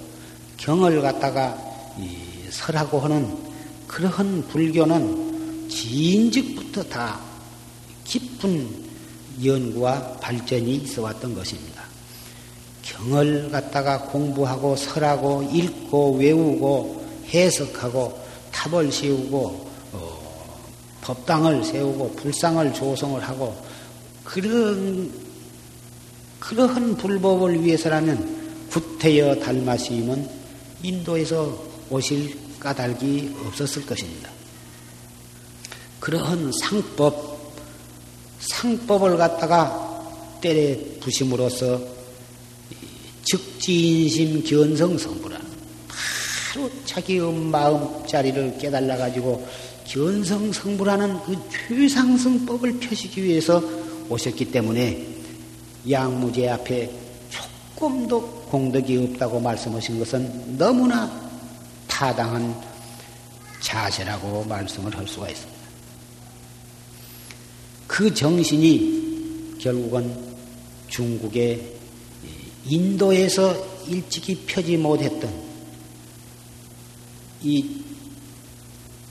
경을 0.57 1.01
갖다가 1.01 1.57
설하고 2.49 2.99
하는 2.99 3.35
그러한 3.87 4.47
불교는 4.49 5.69
진즉부터 5.69 6.83
다 6.83 7.19
깊은 8.03 8.88
연구와 9.43 10.17
발전이 10.19 10.75
있어 10.75 11.01
왔던 11.01 11.35
것입니다. 11.35 11.83
경을 12.81 13.49
갖다가 13.51 14.01
공부하고 14.03 14.75
설하고 14.75 15.43
읽고 15.43 16.17
외우고 16.17 17.05
해석하고 17.27 18.19
탑을 18.51 18.91
씌우고 18.91 19.69
어, 19.93 20.59
법당을 21.01 21.63
세우고 21.63 22.13
불상을 22.13 22.73
조성을 22.73 23.21
하고 23.21 23.55
그런 24.23 25.11
그러한 26.39 26.95
불법을 26.97 27.63
위해서라면 27.63 28.67
구태여 28.69 29.35
달마시임은 29.35 30.29
인도에서 30.83 31.63
오실 31.89 32.37
까닭이 32.59 33.35
없었을 33.45 33.85
것입니다. 33.85 34.29
그러한 35.99 36.51
상법 36.61 37.28
상법을 38.39 39.17
갖다가 39.17 40.37
때려 40.41 40.77
부심으로써 40.99 41.79
즉지인심 43.23 44.43
견성성불하는 44.43 45.45
바로 46.53 46.71
자기의 46.85 47.31
마음자리를 47.31 48.57
깨달아 48.57 48.97
가지고 48.97 49.47
견성성불하는 49.85 51.19
그 51.23 51.37
최상승법을 51.49 52.79
펴시기 52.79 53.23
위해서 53.23 53.61
오셨기 54.09 54.51
때문에 54.51 55.05
양무제 55.89 56.49
앞에 56.49 56.91
조금도 57.29 58.45
공덕이 58.49 58.97
없다고 58.97 59.39
말씀하신 59.39 59.99
것은 59.99 60.57
너무나 60.57 61.09
타당한 61.87 62.55
자세라고 63.61 64.43
말씀을 64.45 64.95
할 64.97 65.07
수가 65.07 65.29
있습니다. 65.29 65.58
그 67.89 68.13
정신이 68.13 69.57
결국은 69.57 70.15
중국의 70.89 71.73
인도에서 72.65 73.55
일찍이 73.87 74.35
펴지 74.45 74.77
못했던 74.77 75.33
이 77.41 77.81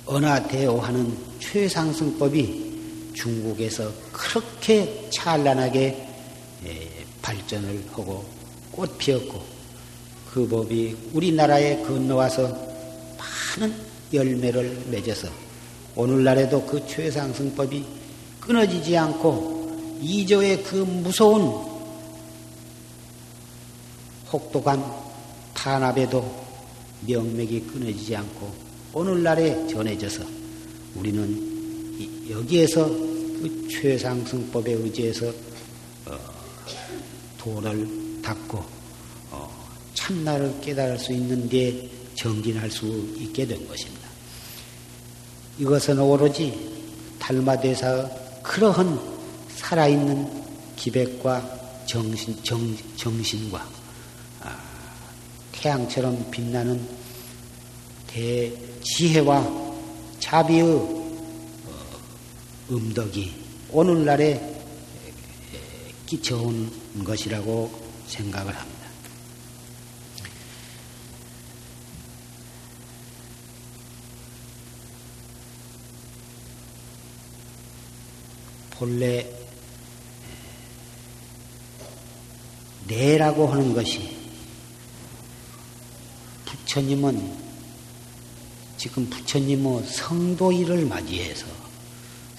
언화대오하는 0.07 1.13
최상승법이 1.41 3.13
중국에서 3.15 3.93
그렇게 4.13 5.09
찬란하게 5.11 6.09
예, 6.67 7.05
발전을 7.21 7.85
하고 7.91 8.25
꽃 8.71 8.97
피었고 8.97 9.43
그 10.31 10.47
법이 10.47 10.97
우리나라에 11.15 11.83
건너와서 11.83 12.43
많은 13.19 13.75
열매를 14.13 14.85
맺어서 14.89 15.29
오늘날에도 15.97 16.65
그 16.65 16.87
최상승법이 16.87 17.98
끊어지지 18.49 18.97
않고 18.97 19.99
이조의 20.01 20.63
그 20.63 20.77
무서운 20.77 21.43
혹독한 24.33 24.83
탄압에도 25.53 26.25
명맥이 27.07 27.61
끊어지지 27.61 28.17
않고 28.17 28.51
오늘날에 28.95 29.67
전해져서 29.67 30.25
우리는 30.95 32.31
여기에서 32.31 32.87
그 32.87 33.69
최상승법에 33.71 34.73
의지해서 34.73 35.29
어, 36.07 36.19
도를 37.37 37.87
닦고 38.23 38.65
어, 39.31 39.69
참나를 39.93 40.59
깨달을 40.63 40.99
수 40.99 41.13
있는 41.13 41.47
데 41.51 41.87
정진할 42.15 42.71
수 42.71 42.87
있게 43.19 43.47
된 43.47 43.69
것입니다. 43.69 44.09
이것은 45.59 45.99
오로지 45.99 46.79
달마대사 47.19 48.28
그러한 48.49 48.99
살아있는 49.57 50.75
기백과 50.75 51.85
정신, 51.85 52.43
정, 52.43 52.77
정신과 52.97 53.69
아, 54.41 54.59
태양처럼 55.53 56.31
빛나는 56.31 56.89
대 58.07 58.51
지혜와 58.83 59.47
자비의 60.19 60.63
어, 60.63 60.89
음덕이 62.71 63.35
오늘날에 63.71 64.57
끼쳐온 66.07 67.05
것이라고 67.05 67.71
생각을 68.07 68.57
합니다. 68.57 68.78
본래 78.79 79.29
내라고 82.87 83.49
하는 83.49 83.75
것이 83.75 84.17
부처님은 86.45 87.49
지금 88.77 89.11
부처님의 89.11 89.85
성도일을 89.85 90.87
맞이해서 90.87 91.47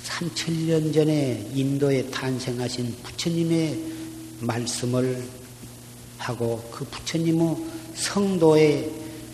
3천년 0.05 0.93
전에 0.93 1.45
인도에 1.53 2.09
탄생하신 2.09 2.95
부처님의 3.03 3.83
말씀을 4.39 5.27
하고 6.17 6.67
그 6.71 6.85
부처님의 6.85 7.57
성도의 7.95 8.89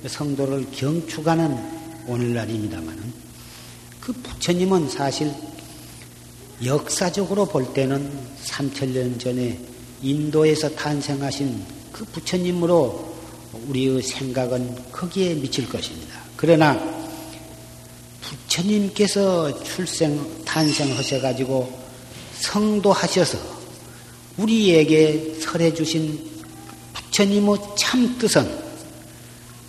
성도를 0.08 0.72
경축하는 0.72 2.06
오늘날입니다만은 2.08 3.14
그 4.02 4.12
부처님은 4.12 4.90
사실 4.90 5.32
역사적으로 6.64 7.46
볼 7.46 7.74
때는 7.74 8.10
3천년 8.46 9.20
전에 9.20 9.60
인도에서 10.02 10.70
탄생하신 10.70 11.64
그 11.92 12.06
부처님으로 12.06 13.16
우리의 13.68 14.02
생각은 14.02 14.92
거기에 14.92 15.34
미칠 15.36 15.68
것입니다. 15.68 16.16
그러나 16.38 16.80
부처님께서 18.22 19.64
출생, 19.64 20.20
탄생하셔 20.46 21.22
가지고 21.22 21.72
성도하셔서 22.40 23.38
우리에게 24.38 25.36
설해 25.40 25.74
주신 25.74 26.30
부처님의 26.94 27.58
참 27.78 28.18
뜻은 28.18 28.66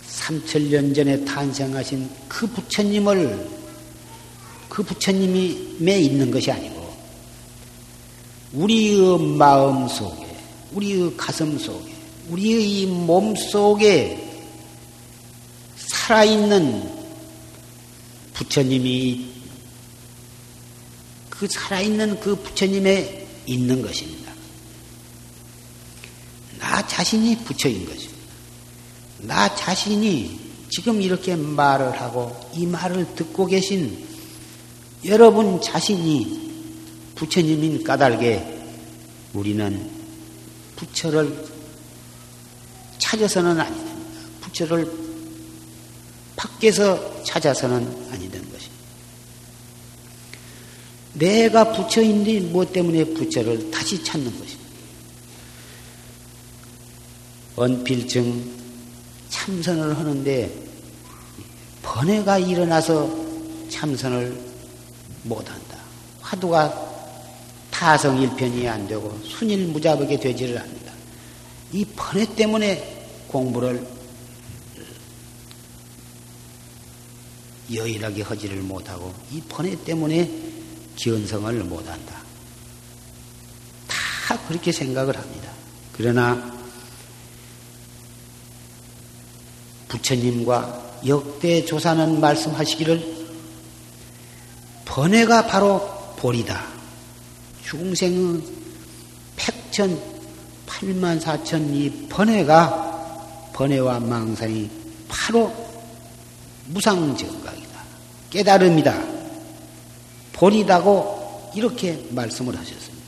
3천년 0.09 0.93
전에 0.93 1.23
탄생하신 1.23 2.09
그 2.27 2.47
부처님을 2.47 3.47
그 4.67 4.83
부처님이 4.83 5.77
있는 5.79 6.29
것이 6.29 6.51
아니고 6.51 6.76
우리의 8.53 9.19
마음 9.19 9.87
속에, 9.87 10.27
우리의 10.73 11.15
가슴 11.17 11.57
속에, 11.57 11.93
우리의 12.29 12.85
몸 12.85 13.35
속에 13.35 14.23
살아있는 15.75 16.97
부처님이 18.33 19.25
그 21.29 21.47
살아있는 21.47 22.19
그 22.19 22.35
부처님에 22.35 23.27
있는 23.45 23.81
것입니다. 23.81 24.33
나 26.59 26.85
자신이 26.85 27.37
부처인 27.43 27.85
것입니다. 27.85 28.17
나 29.19 29.53
자신이 29.55 30.39
지금 30.69 31.01
이렇게 31.01 31.35
말을 31.35 31.99
하고 31.99 32.35
이 32.53 32.65
말을 32.65 33.15
듣고 33.15 33.45
계신 33.45 34.05
여러분 35.05 35.61
자신이 35.61 36.46
부처님인 37.17 37.83
까닭에 37.83 38.45
우리는 39.33 39.89
부처를 40.75 41.47
찾아서는 42.99 43.59
아니 43.59 43.75
됩니다. 43.75 44.21
부처를 44.41 44.91
밖에서 46.35 47.23
찾아서는 47.23 47.77
아니 48.11 48.29
되는 48.29 48.47
것입니다. 48.51 48.77
내가 51.13 51.71
부처인데 51.73 52.39
뭐 52.51 52.63
때문에 52.63 53.03
부처를 53.05 53.71
다시 53.71 54.03
찾는 54.03 54.25
것입니다. 54.25 54.67
언필증 57.55 58.57
참선을 59.29 59.97
하는데 59.97 60.67
번뇌가 61.81 62.37
일어나서 62.37 63.09
참선을 63.69 64.39
못한다. 65.23 65.79
화두가 66.21 66.96
타성 67.77 68.19
일편이 68.19 68.67
안 68.67 68.87
되고 68.87 69.15
순일무잡하게 69.23 70.19
되지를 70.19 70.57
않는다. 70.57 70.93
이 71.73 71.85
번뇌 71.95 72.25
때문에 72.35 73.07
공부를 73.27 73.85
여일하게 77.71 78.23
하지를 78.23 78.63
못하고 78.63 79.13
이 79.31 79.39
번뇌 79.41 79.75
때문에 79.83 80.27
기원성을 80.95 81.53
못한다. 81.65 82.15
다 83.87 84.39
그렇게 84.47 84.71
생각을 84.71 85.15
합니다. 85.15 85.51
그러나 85.93 86.57
부처님과 89.87 91.01
역대 91.05 91.63
조사는 91.63 92.19
말씀하시기를 92.19 93.27
번뇌가 94.85 95.45
바로 95.45 96.15
볼이다. 96.17 96.76
중생의 97.69 98.41
백천 99.35 100.01
팔만 100.65 101.19
사천 101.19 101.73
이 101.73 102.07
번뇌가 102.07 103.51
번뇌와 103.53 103.99
망상이 103.99 104.69
바로 105.09 105.53
무상정각이다. 106.67 107.83
깨달음이다. 108.29 109.03
볼이다고 110.31 111.51
이렇게 111.55 112.01
말씀을 112.11 112.57
하셨습니다. 112.57 113.05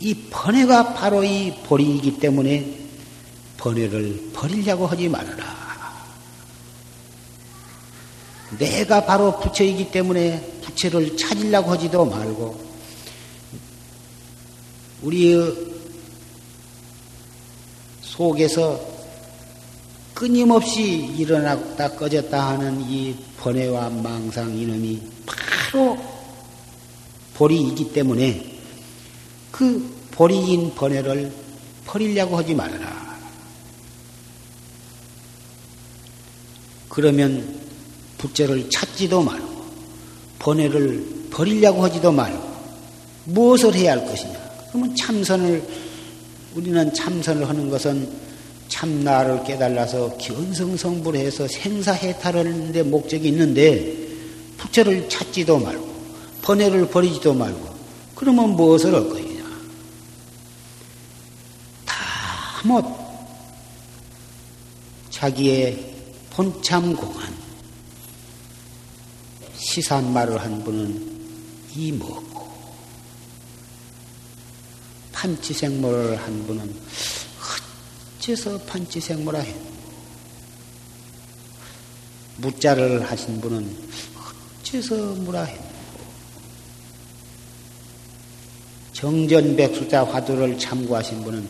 이 0.00 0.14
번뇌가 0.30 0.94
바로 0.94 1.22
이 1.22 1.54
볼이기 1.66 2.18
때문에 2.18 2.78
번뇌를 3.58 4.30
버리려고 4.32 4.88
하지 4.88 5.08
말아라. 5.08 5.54
내가 8.58 9.04
바로 9.04 9.38
부처이기 9.38 9.92
때문에 9.92 10.60
부처를 10.62 11.16
찾으려고 11.16 11.70
하지도 11.70 12.04
말고 12.04 12.73
우리 15.04 15.36
속에서 18.00 18.80
끊임없이 20.14 20.82
일어났다 21.18 21.90
꺼졌다 21.90 22.48
하는 22.48 22.80
이 22.80 23.14
번뇌와 23.36 23.90
망상 23.90 24.56
이놈이 24.56 25.02
바로 25.26 25.98
보리이기 27.34 27.92
때문에 27.92 28.56
그 29.50 29.94
보리인 30.10 30.74
번뇌를 30.74 31.30
버리려고 31.84 32.38
하지 32.38 32.54
말아라. 32.54 33.18
그러면 36.88 37.60
부처를 38.16 38.70
찾지도 38.70 39.22
말고 39.22 39.64
번뇌를 40.38 41.28
버리려고 41.30 41.84
하지도 41.84 42.10
말고 42.10 42.54
무엇을 43.24 43.74
해야 43.74 43.92
할 43.92 44.06
것이냐? 44.06 44.43
그러면 44.74 44.96
참선을 44.96 45.64
우리는 46.56 46.92
참선을 46.92 47.48
하는 47.48 47.70
것은 47.70 48.10
참나를 48.66 49.44
깨달아서 49.44 50.16
견성성불 50.18 51.14
해서 51.14 51.46
생사해탈을 51.46 52.40
하는데 52.40 52.82
목적이 52.82 53.28
있는데 53.28 53.96
부처를 54.56 55.08
찾지도 55.08 55.60
말고 55.60 55.94
번뇌를 56.42 56.88
버리지도 56.88 57.34
말고 57.34 57.72
그러면 58.16 58.56
무엇을 58.56 58.92
할 58.92 59.08
것이냐? 59.08 59.44
다못 61.84 62.84
자기의 65.10 65.94
본참 66.30 66.96
공안 66.96 67.32
시산 69.56 70.12
말을 70.12 70.42
한 70.42 70.64
분은 70.64 71.14
이 71.76 71.92
먹고 71.92 72.43
판치생모를 75.24 76.20
한 76.20 76.46
분은 76.46 76.76
어째서 78.18 78.58
판치생모라 78.64 79.38
했고 79.38 79.74
무자를 82.36 83.10
하신 83.10 83.40
분은 83.40 83.88
어째서 84.60 84.94
무라 84.94 85.44
했고 85.44 85.64
정전백수자 88.92 90.04
화두를 90.04 90.58
참고하신 90.58 91.24
분은 91.24 91.48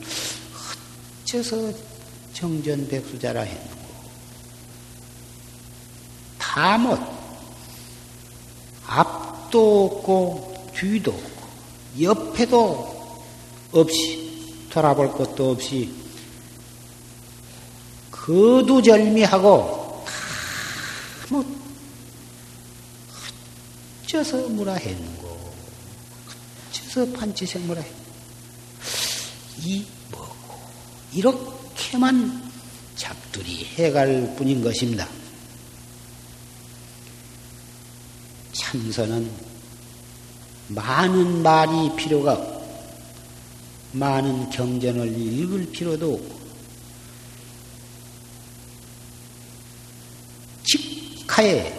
어째서 1.25 1.73
정전백수자라 2.33 3.41
했고? 3.41 3.75
다못 6.39 7.01
앞도 8.87 9.87
없고 9.87 10.71
뒤도 10.77 11.11
없고 11.11 12.03
옆에도 12.03 12.94
없이 13.75 14.69
돌아볼 14.71 15.13
것도 15.13 15.51
없이 15.51 15.93
거두절미하고 18.11 20.05
다못 21.29 21.47
어째서 24.05 24.49
무라 24.49 24.75
했는고 24.75 25.55
어째서 26.71 27.07
했는고 27.75 28.05
이 29.59 29.85
뭐고 30.11 30.61
이렇게만 31.13 32.53
잡들이 32.97 33.65
해갈 33.77 34.35
뿐인 34.37 34.63
것입니다. 34.63 35.09
참선은 38.53 39.31
많은 40.69 41.43
말이 41.43 41.95
필요가 41.97 42.33
없고, 42.33 42.54
많은 43.95 44.51
경전을 44.51 45.17
읽을 45.19 45.71
필요도 45.71 46.15
없고, 46.15 46.45
직하에 50.65 51.73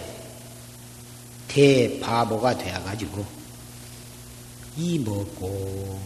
대바보가 1.48 2.58
되어가지고, 2.58 3.24
이 4.76 4.98
먹고 4.98 5.98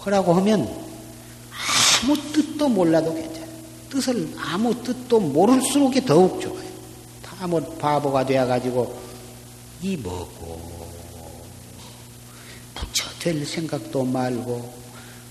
하라고 0.00 0.34
하면 0.34 0.68
아무 2.02 2.16
뜻도 2.32 2.68
몰라도 2.68 3.14
괜찮아요. 3.14 3.50
뜻을 3.88 4.34
아무 4.38 4.74
뜻도 4.82 5.20
모를수록 5.20 5.94
더욱 6.06 6.40
좋아요. 6.40 6.70
다 7.40 7.46
뭐 7.46 7.58
바보가 7.58 8.26
되어가지고 8.26 9.00
이 9.80 9.96
뭐고 9.96 10.90
부처 12.74 13.08
될 13.18 13.46
생각도 13.46 14.04
말고 14.04 14.74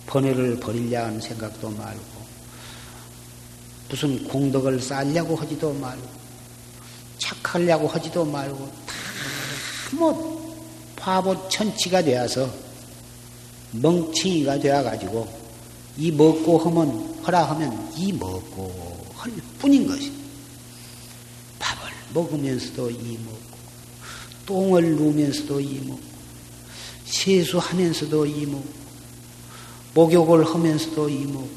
번뇌를 0.09 0.59
버리려 0.59 1.05
하는 1.05 1.21
생각도 1.21 1.69
말고 1.69 2.19
무슨 3.89 4.23
공덕을 4.27 4.81
쌓으려고 4.81 5.35
하지도 5.35 5.71
말고 5.71 6.07
착하려고 7.19 7.87
하지도 7.87 8.25
말고 8.25 8.71
다뭐 9.91 10.39
바보 10.95 11.49
천치가 11.49 12.01
되어서 12.01 12.51
멍청이가 13.71 14.57
되어가지고 14.59 15.39
이 15.97 16.11
먹고 16.11 16.57
하면 16.57 17.23
허라 17.23 17.43
하면 17.51 17.91
이 17.95 18.11
먹고 18.11 19.05
할 19.13 19.31
뿐인 19.59 19.87
것이 19.87 20.11
밥을 21.59 21.91
먹으면서도 22.15 22.89
이 22.89 23.17
먹고 23.23 23.59
똥을 24.47 24.95
누면서도 24.95 25.59
이 25.59 25.79
먹고 25.85 26.01
세수하면서도 27.05 28.25
이 28.25 28.45
먹고 28.47 28.88
목욕을 29.99 30.45
하면서도 30.45 31.09
이먹고 31.09 31.49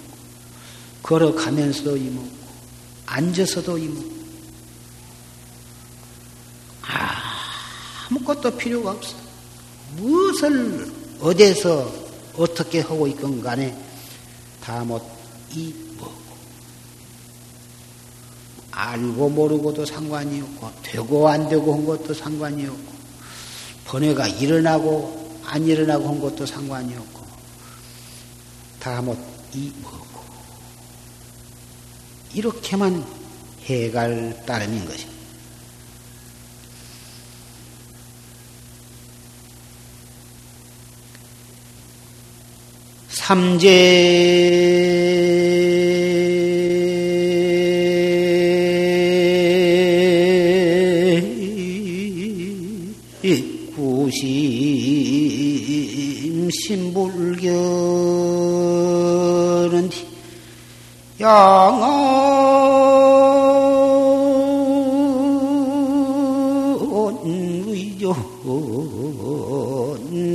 걸어가면서도 1.05 1.97
이먹고 1.97 2.29
앉아서도 3.07 3.79
이먹고 3.79 4.13
아무것도 8.11 8.57
필요가 8.57 8.91
없어. 8.91 9.17
무엇을 9.97 10.93
어디서 11.21 11.93
어떻게 12.35 12.81
하고 12.81 13.07
있건 13.07 13.41
간에 13.43 13.77
다못 14.61 15.03
이먹고 15.55 16.13
알고 18.73 19.29
모르고도 19.29 19.87
상관이 19.87 20.41
없고, 20.41 20.71
되고 20.83 21.29
안 21.29 21.49
되고 21.49 21.75
한 21.75 21.85
것도 21.85 22.13
상관이 22.15 22.67
없고, 22.67 22.93
번뇌가 23.85 24.27
일어나고 24.29 25.41
안 25.45 25.65
일어나고 25.65 26.09
한 26.09 26.21
것도 26.21 26.47
상관이 26.47 26.97
없고, 26.97 27.22
다뭐 28.83 29.17
이 29.55 29.73
뭐고. 29.81 30.21
이렇게만 32.35 33.07
해갈 33.67 34.43
따름인 34.45 34.85
것입니다. 34.85 35.13
삼재 43.09 43.69
구심 53.77 54.51
신불견 56.51 57.72
의존 67.25 68.15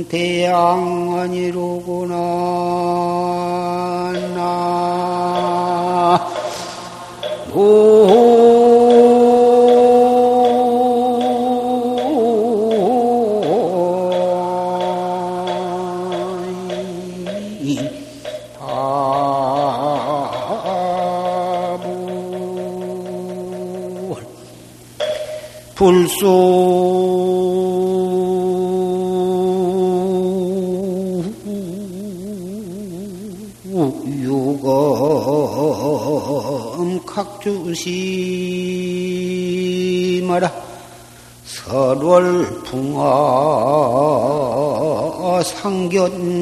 대양아니로구나. 0.08 2.14
나 4.34 6.26
불소 25.88 26.20
유검 34.20 34.66
각주시마라 37.06 38.28
설월 41.46 42.64
풍화 42.64 43.02
상견 45.42 46.37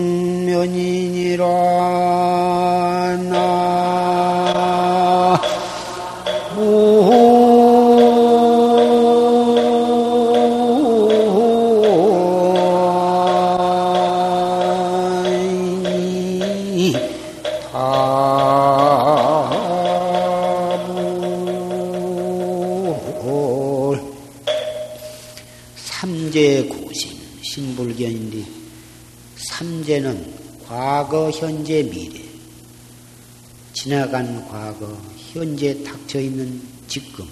지나간 34.06 34.48
과거, 34.48 34.96
현재 35.32 35.82
닥쳐 35.82 36.20
있는 36.20 36.62
지금, 36.86 37.26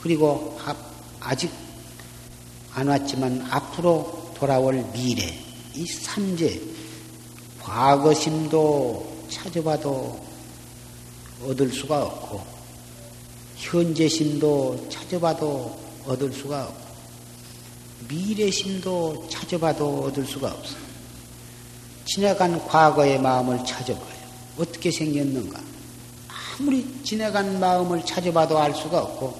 그리고 0.00 0.56
아직 1.18 1.50
안 2.72 2.86
왔지만 2.86 3.44
앞으로 3.50 4.32
돌아올 4.36 4.74
미래. 4.92 5.36
이 5.74 5.84
삼재, 5.84 6.60
과거심도 7.60 9.24
찾아봐도 9.28 10.24
얻을 11.46 11.72
수가 11.72 12.04
없고, 12.04 12.44
현재심도 13.56 14.88
찾아봐도 14.88 15.76
얻을 16.06 16.32
수가 16.32 16.66
없고, 16.66 16.94
미래심도 18.08 19.28
찾아봐도 19.28 20.04
얻을 20.04 20.24
수가 20.24 20.52
없어. 20.52 20.76
지나간 22.04 22.64
과거의 22.66 23.20
마음을 23.20 23.64
찾아봐요. 23.64 24.20
어떻게 24.58 24.92
생겼는가? 24.92 25.70
아무리 26.60 26.86
지나간 27.02 27.58
마음을 27.58 28.04
찾아봐도 28.04 28.58
알 28.58 28.74
수가 28.74 29.00
없고, 29.00 29.34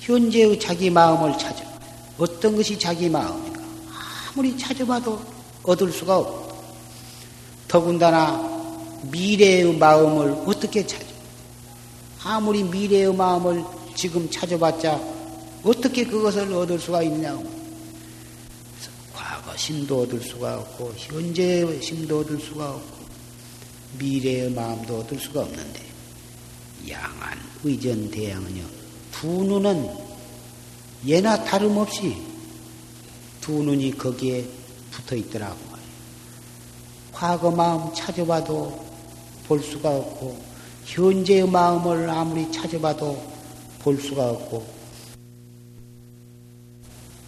현재의 0.00 0.58
자기 0.58 0.88
마음을 0.88 1.36
찾아봐요. 1.36 1.78
어떤 2.16 2.56
것이 2.56 2.78
자기 2.78 3.10
마음인가? 3.10 3.60
아무리 4.32 4.56
찾아봐도 4.56 5.20
얻을 5.62 5.92
수가 5.92 6.16
없고, 6.16 6.56
더군다나 7.68 8.40
미래의 9.10 9.76
마음을 9.76 10.30
어떻게 10.46 10.86
찾아? 10.86 11.04
아무리 12.22 12.62
미래의 12.62 13.14
마음을 13.14 13.62
지금 13.94 14.30
찾아봤자 14.30 14.98
어떻게 15.64 16.06
그것을 16.06 16.50
얻을 16.50 16.78
수가 16.78 17.02
있냐고. 17.02 17.54
심도 19.56 20.02
얻을 20.02 20.20
수가 20.20 20.58
없고 20.58 20.92
현재의 20.96 21.80
심도 21.80 22.18
얻을 22.20 22.38
수가 22.40 22.72
없고 22.72 22.93
미래의 23.98 24.50
마음도 24.50 25.00
얻을 25.00 25.18
수가 25.18 25.42
없는데 25.42 25.80
양안 26.88 27.38
의전 27.62 28.10
대양은요 28.10 28.64
두 29.12 29.26
눈은 29.26 29.88
예나 31.06 31.44
다름없이 31.44 32.16
두 33.40 33.62
눈이 33.62 33.98
거기에 33.98 34.46
붙어 34.90 35.16
있더라고 35.16 35.56
말이에요. 35.70 35.90
과거 37.12 37.50
마음 37.50 37.92
찾아봐도 37.94 38.84
볼 39.46 39.62
수가 39.62 39.90
없고 39.90 40.38
현재의 40.86 41.46
마음을 41.48 42.08
아무리 42.08 42.50
찾아봐도 42.50 43.22
볼 43.80 44.00
수가 44.00 44.30
없고 44.30 44.66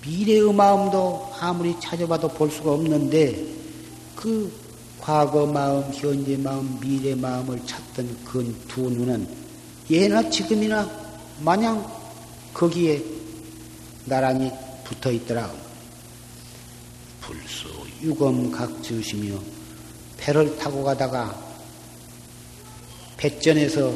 미래의 0.07 0.53
마음도 0.55 1.31
아무리 1.39 1.79
찾아봐도 1.81 2.29
볼 2.29 2.51
수가 2.51 2.73
없는데 2.73 3.45
그 4.15 4.51
과거 5.07 5.47
마음, 5.47 5.89
현재 5.95 6.37
마음, 6.37 6.81
미래 6.81 7.15
마음을 7.15 7.65
찾던 7.65 8.25
그 8.25 8.43
두 8.67 8.91
눈은 8.91 9.29
예나 9.89 10.29
지금이나 10.29 10.91
마냥 11.39 11.89
거기에 12.53 13.01
나란히 14.05 14.51
붙어 14.83 15.13
있더라. 15.13 15.49
불수 17.21 17.69
유검 18.03 18.51
각주시며 18.51 19.39
배를 20.17 20.59
타고 20.59 20.83
가다가 20.83 21.41
배전에서 23.17 23.95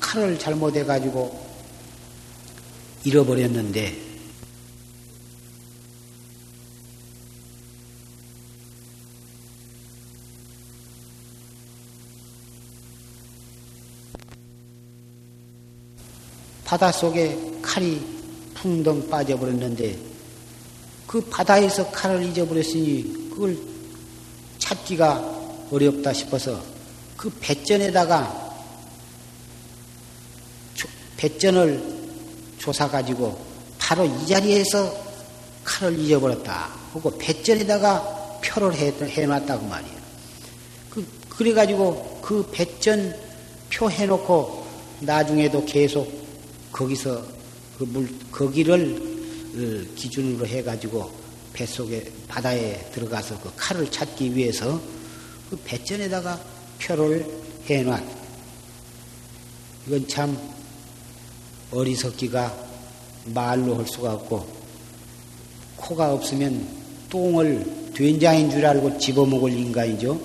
칼을 0.00 0.38
잘못해 0.38 0.82
가지고 0.82 1.46
잃어버렸는데 3.04 4.11
바닷속에 16.72 17.38
칼이 17.60 18.00
풍덩 18.54 19.06
빠져버렸는데 19.10 19.94
그 21.06 21.20
바다에서 21.20 21.90
칼을 21.90 22.22
잊어버렸으니 22.22 23.28
그걸 23.28 23.58
찾기가 24.58 25.66
어렵다 25.70 26.14
싶어서 26.14 26.62
그 27.14 27.28
배전에다가 27.40 28.54
배전을 31.18 31.82
조사 32.56 32.88
가지고 32.88 33.38
바로 33.76 34.06
이 34.06 34.26
자리에서 34.26 34.96
칼을 35.64 35.98
잊어버렸다. 35.98 36.70
그리고 36.94 37.18
배전에다가 37.18 38.40
표를 38.42 38.74
해놨다고 38.74 39.66
말이에요. 39.66 39.98
그, 40.88 41.06
그래가지고 41.28 42.20
그 42.22 42.48
배전 42.50 43.14
표 43.70 43.90
해놓고 43.90 44.66
나중에도 45.00 45.66
계속 45.66 46.21
거기서 46.72 47.24
그 47.78 47.84
물, 47.84 48.08
거기를 48.30 49.12
어, 49.54 49.94
기준으로 49.94 50.46
해가지고 50.46 51.12
뱃속에, 51.52 52.10
바다에 52.26 52.90
들어가서 52.92 53.38
그 53.40 53.52
칼을 53.56 53.90
찾기 53.90 54.34
위해서 54.34 54.80
그 55.50 55.56
배전에다가 55.64 56.40
표를 56.80 57.26
해놨. 57.66 58.02
이건 59.86 60.08
참 60.08 60.38
어리석기가 61.70 62.70
말로 63.26 63.76
할 63.76 63.86
수가 63.86 64.14
없고 64.14 64.46
코가 65.76 66.12
없으면 66.12 66.66
똥을 67.10 67.92
된장인 67.94 68.50
줄 68.50 68.64
알고 68.64 68.98
집어먹을 68.98 69.52
인간이죠. 69.52 70.18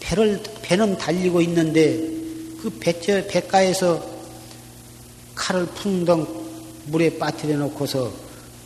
배를 0.00 0.42
배는 0.62 0.96
달리고 0.96 1.40
있는데 1.42 1.96
그 2.62 2.70
배째 2.80 3.26
배가에서 3.26 4.15
칼을 5.36 5.66
풍덩 5.66 6.26
물에 6.86 7.18
빠뜨려 7.18 7.56
놓고서 7.58 8.12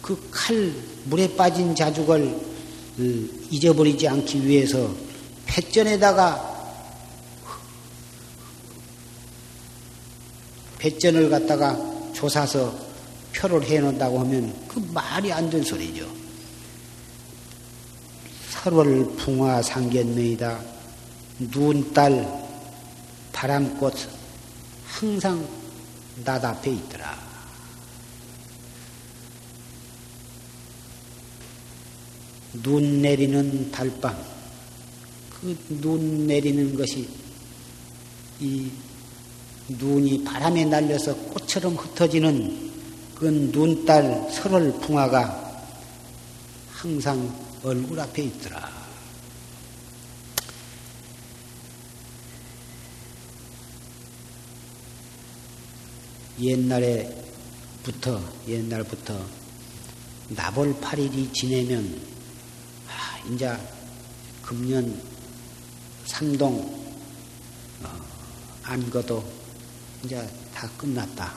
그 0.00 0.16
칼 0.32 0.72
물에 1.04 1.34
빠진 1.36 1.74
자죽을 1.74 2.34
잊어버리지 3.50 4.08
않기 4.08 4.46
위해서 4.46 4.90
배전에다가 5.46 6.48
배전을 10.78 11.28
갖다가 11.28 11.76
조사서 12.14 12.74
표를 13.34 13.62
해 13.64 13.80
놓는다고 13.80 14.18
하면 14.20 14.54
그 14.68 14.78
말이 14.92 15.32
안 15.32 15.48
된 15.50 15.62
소리죠. 15.62 16.08
설월 18.50 19.06
풍화 19.16 19.62
상견매이다. 19.62 20.60
눈딸 21.38 22.48
바람꽃 23.32 23.94
항상 24.86 25.46
나답해 26.24 26.70
있더라. 26.70 27.18
눈 32.62 33.00
내리는 33.02 33.70
달밤, 33.70 34.16
그 35.40 35.56
눈 35.80 36.26
내리는 36.26 36.76
것이 36.76 37.08
이 38.40 38.70
눈이 39.68 40.24
바람에 40.24 40.64
날려서 40.64 41.14
꽃처럼 41.14 41.76
흩어지는 41.76 42.70
그 43.14 43.26
눈딸 43.26 44.30
설월 44.32 44.72
풍화가 44.80 45.64
항상 46.72 47.32
얼굴 47.62 48.00
앞에 48.00 48.22
있더라. 48.22 48.89
옛날에부터 56.41 58.22
옛날부터 58.49 59.26
나벌 60.30 60.74
8일이 60.80 61.32
지내면 61.34 62.01
아, 62.88 63.18
이제 63.28 63.55
금년 64.43 65.01
삼동 66.07 66.59
어, 67.82 67.88
안거도 68.62 69.22
이제 70.05 70.26
다 70.55 70.68
끝났다. 70.78 71.34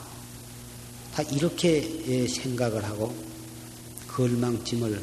다 1.14 1.22
이렇게 1.24 2.04
예, 2.08 2.28
생각을 2.28 2.84
하고 2.84 3.14
걸망짐을 4.08 5.02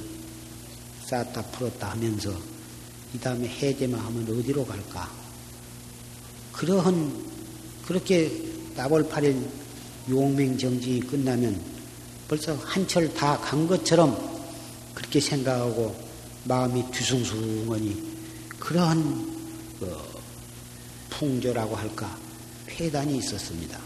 쌓았다 1.05 1.43
풀었다 1.43 1.91
하면서 1.91 2.33
이 3.13 3.19
다음에 3.19 3.49
해제만 3.49 4.01
하면 4.01 4.23
어디로 4.39 4.65
갈까? 4.65 5.11
그러한 6.53 7.31
그렇게 7.85 8.51
나벌 8.77 9.09
8일 9.09 9.60
용맹정지 10.09 11.01
끝나면 11.01 11.61
벌써 12.29 12.55
한철 12.55 13.13
다 13.15 13.37
간 13.41 13.67
것처럼 13.67 14.17
그렇게 14.95 15.21
생각하고 15.21 15.95
마음이 16.45 16.85
뒤숭숭하니 16.93 18.11
그러한 18.59 18.99
어, 19.81 20.03
풍조라고 21.11 21.75
할까 21.77 22.17
폐단이 22.67 23.19
있었습니다. 23.19 23.79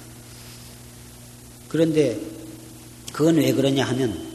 그런데 1.69 2.21
그건 3.13 3.37
왜 3.37 3.53
그러냐 3.53 3.85
하면 3.87 4.35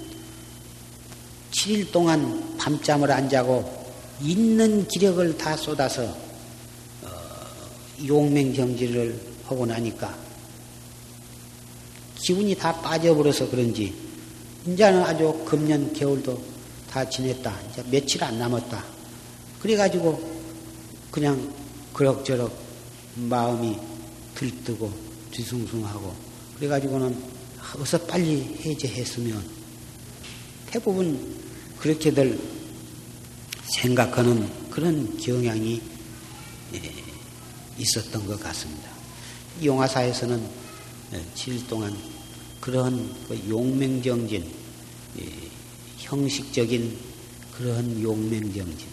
7일 1.51 1.91
동안 1.91 2.57
밤잠을 2.57 3.11
안 3.11 3.29
자고 3.29 3.77
있는 4.21 4.87
기력을 4.87 5.37
다 5.37 5.55
쏟아서 5.55 6.03
어, 7.03 7.09
용맹정지를 8.05 9.19
하고 9.45 9.65
나니까 9.65 10.28
기운이 12.19 12.55
다 12.55 12.73
빠져버려서 12.81 13.49
그런지 13.49 13.93
이제는 14.67 15.01
아주 15.01 15.33
금년 15.45 15.91
겨울도 15.93 16.41
다 16.89 17.07
지냈다. 17.07 17.59
이제 17.71 17.83
며칠 17.89 18.23
안 18.23 18.37
남았다. 18.37 18.83
그래가지고 19.61 20.39
그냥 21.11 21.53
그럭저럭 21.93 22.51
마음이 23.15 23.77
들뜨고 24.35 24.91
뒤숭숭하고 25.31 26.13
그래가지고는 26.57 27.15
어서 27.79 27.97
빨리 27.99 28.57
해제했으면 28.65 29.43
대부분 30.67 31.39
그렇게들 31.79 32.39
생각하는 33.63 34.49
그런 34.69 35.17
경향이 35.17 35.81
예, 36.75 36.93
있었던 37.77 38.25
것 38.27 38.39
같습니다. 38.39 38.89
용화사에서는 39.63 40.58
7일 41.11 41.67
동안 41.67 41.95
그러한 42.59 43.15
그 43.27 43.41
용맹정진, 43.49 44.45
형식적인 45.97 46.97
그러한 47.57 48.01
용맹정진, 48.01 48.87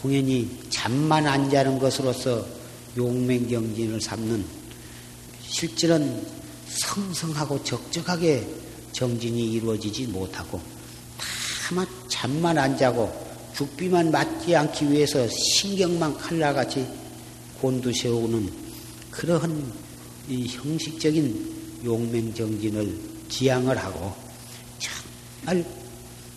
공연히 0.00 0.48
잠만 0.70 1.26
안 1.26 1.48
자는 1.48 1.78
것으로서 1.78 2.44
용맹정진을 2.96 4.00
삼는 4.00 4.44
실질은 5.42 6.26
성성하고 6.68 7.62
적적하게 7.64 8.46
정진이 8.92 9.52
이루어지지 9.52 10.06
못하고 10.06 10.60
다만 11.68 11.86
잠만 12.08 12.56
안 12.58 12.76
자고 12.76 13.12
죽비만 13.54 14.10
맞지 14.10 14.54
않기 14.54 14.90
위해서 14.90 15.26
신경만 15.28 16.16
칼날같이 16.18 16.86
곤두세우는 17.60 18.52
그러한 19.10 19.85
이 20.28 20.46
형식적인 20.48 21.82
용맹정진을 21.84 22.98
지향을 23.28 23.76
하고 23.78 24.14
정말 24.78 25.64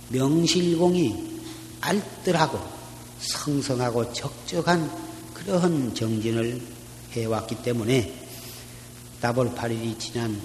명실공히 0.10 1.42
알뜰하고 1.82 2.60
성성하고 3.20 4.14
적적한 4.14 5.10
그러한 5.34 5.96
정진을 5.96 6.62
해왔기 7.12 7.64
때문에 7.64 8.14
나벌 9.22 9.54
8일이 9.56 10.00
지난 10.00 10.40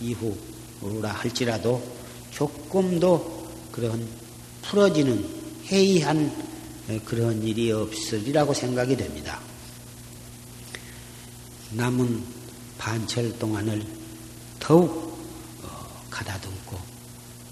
이후라 0.00 1.10
할지라도 1.10 1.82
조금 2.30 2.98
더 3.00 3.24
그런 3.72 4.06
풀어지는 4.62 5.28
해이한 5.70 6.54
그런 7.04 7.42
일이 7.42 7.72
없으리라고 7.72 8.52
생각이 8.54 8.96
됩니다. 8.96 9.40
남은 11.72 12.43
반철 12.84 13.38
동안을 13.38 13.82
더욱 14.60 15.18
어, 15.62 16.02
가다듬고 16.10 16.78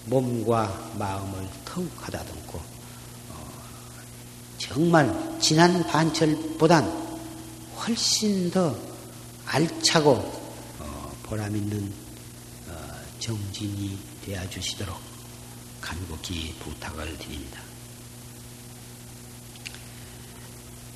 몸과 0.05 0.93
마음을 0.99 1.49
더욱 1.65 1.91
가다듬고 1.97 2.59
어, 2.59 3.51
정말 4.59 5.39
지난 5.41 5.83
반철보단 5.87 6.85
훨씬 7.79 8.51
더 8.51 8.77
알차고 9.47 10.11
어, 10.81 11.17
보람 11.23 11.57
있는 11.57 11.91
정진이 13.19 13.99
되어 14.27 14.51
주시도록 14.51 14.99
간곡히 15.81 16.55
부탁을 16.59 17.17
드립니다. 17.19 17.63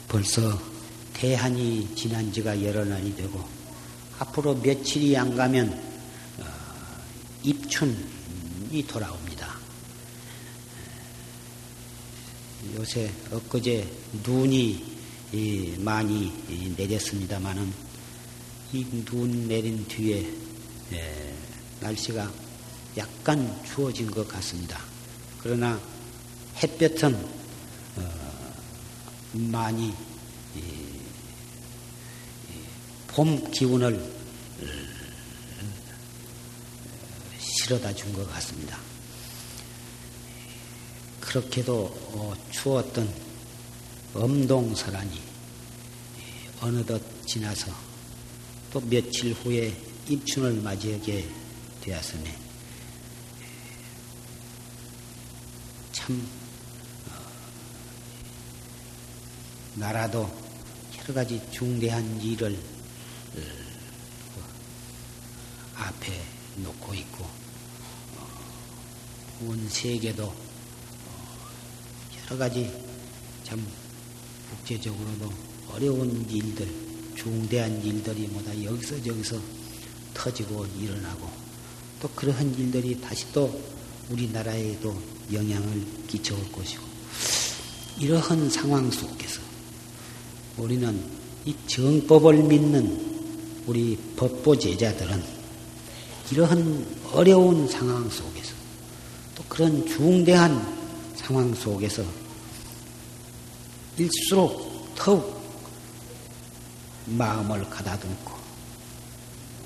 벌써 0.08 0.60
대한이 1.14 1.94
지난 1.94 2.30
지가 2.32 2.62
여러 2.64 2.84
날이 2.84 3.14
되고 3.14 3.55
앞으로 4.18 4.54
며칠이 4.56 5.16
안 5.16 5.36
가면 5.36 5.72
어, 6.38 6.44
입춘이 7.42 8.86
돌아옵니다. 8.86 9.56
요새 12.76 13.10
엊그제 13.30 13.88
눈이 14.24 14.96
많이 15.78 16.32
내렸습니다마는 16.76 17.72
이눈 18.72 19.48
내린 19.48 19.86
뒤에 19.86 20.32
날씨가 21.80 22.32
약간 22.96 23.62
추워진 23.64 24.10
것 24.10 24.26
같습니다. 24.28 24.80
그러나 25.40 25.80
햇볕은 26.62 27.14
어, 27.14 28.54
많이 29.32 29.94
봄 33.16 33.50
기운을 33.50 33.94
어, 33.94 34.66
실어다 37.38 37.94
준 37.94 38.12
것 38.12 38.30
같습니다. 38.30 38.78
그렇게도 41.22 41.84
어, 42.12 42.34
추웠던 42.50 43.10
엄동설안이 44.12 45.18
어느덧 46.60 47.00
지나서 47.26 47.72
또 48.70 48.80
며칠 48.82 49.32
후에 49.32 49.74
입춘을 50.08 50.60
맞이하게 50.60 51.26
되었으니 51.80 52.30
참 55.92 56.28
어, 57.08 57.12
나라도 59.76 60.30
여러 61.00 61.14
가지 61.14 61.40
중대한 61.50 62.20
일을 62.20 62.52
어, 62.54 62.75
앞에 65.74 66.12
놓고 66.56 66.94
있고 66.94 67.24
어, 67.24 68.28
온 69.42 69.68
세계도 69.68 70.34
여러 72.24 72.38
가지 72.38 72.70
참 73.44 73.64
국제적으로도 74.50 75.32
어려운 75.72 76.28
일들, 76.30 76.68
중대한 77.14 77.82
일들이 77.84 78.26
뭐다 78.28 78.64
여기서 78.64 79.02
저기서 79.02 79.40
터지고 80.14 80.66
일어나고 80.80 81.30
또 82.00 82.08
그러한 82.08 82.54
일들이 82.58 83.00
다시 83.00 83.30
또 83.32 83.62
우리나라에도 84.10 84.96
영향을 85.32 85.86
끼쳐올 86.06 86.50
것이고 86.52 86.84
이러한 87.98 88.50
상황 88.50 88.90
속에서 88.90 89.40
우리는 90.56 90.98
이 91.44 91.54
정법을 91.66 92.42
믿는 92.42 93.15
우리 93.66 93.96
법보 94.16 94.58
제자들은 94.58 95.22
이러한 96.30 97.00
어려운 97.12 97.68
상황 97.68 98.08
속에서 98.08 98.54
또 99.34 99.44
그런 99.48 99.86
중대한 99.86 100.76
상황 101.16 101.54
속에서 101.54 102.02
일수록 103.98 104.94
더욱 104.94 105.36
마음을 107.06 107.68
가다듬고 107.70 108.32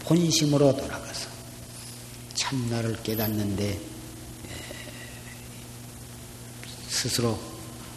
본심으로 0.00 0.76
돌아가서 0.76 1.28
참나를 2.34 3.02
깨닫는데 3.02 3.80
스스로 6.88 7.30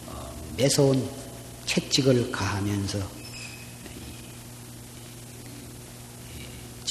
어, 0.06 0.34
매서운 0.56 1.08
채찍을 1.66 2.30
가하면서 2.30 2.98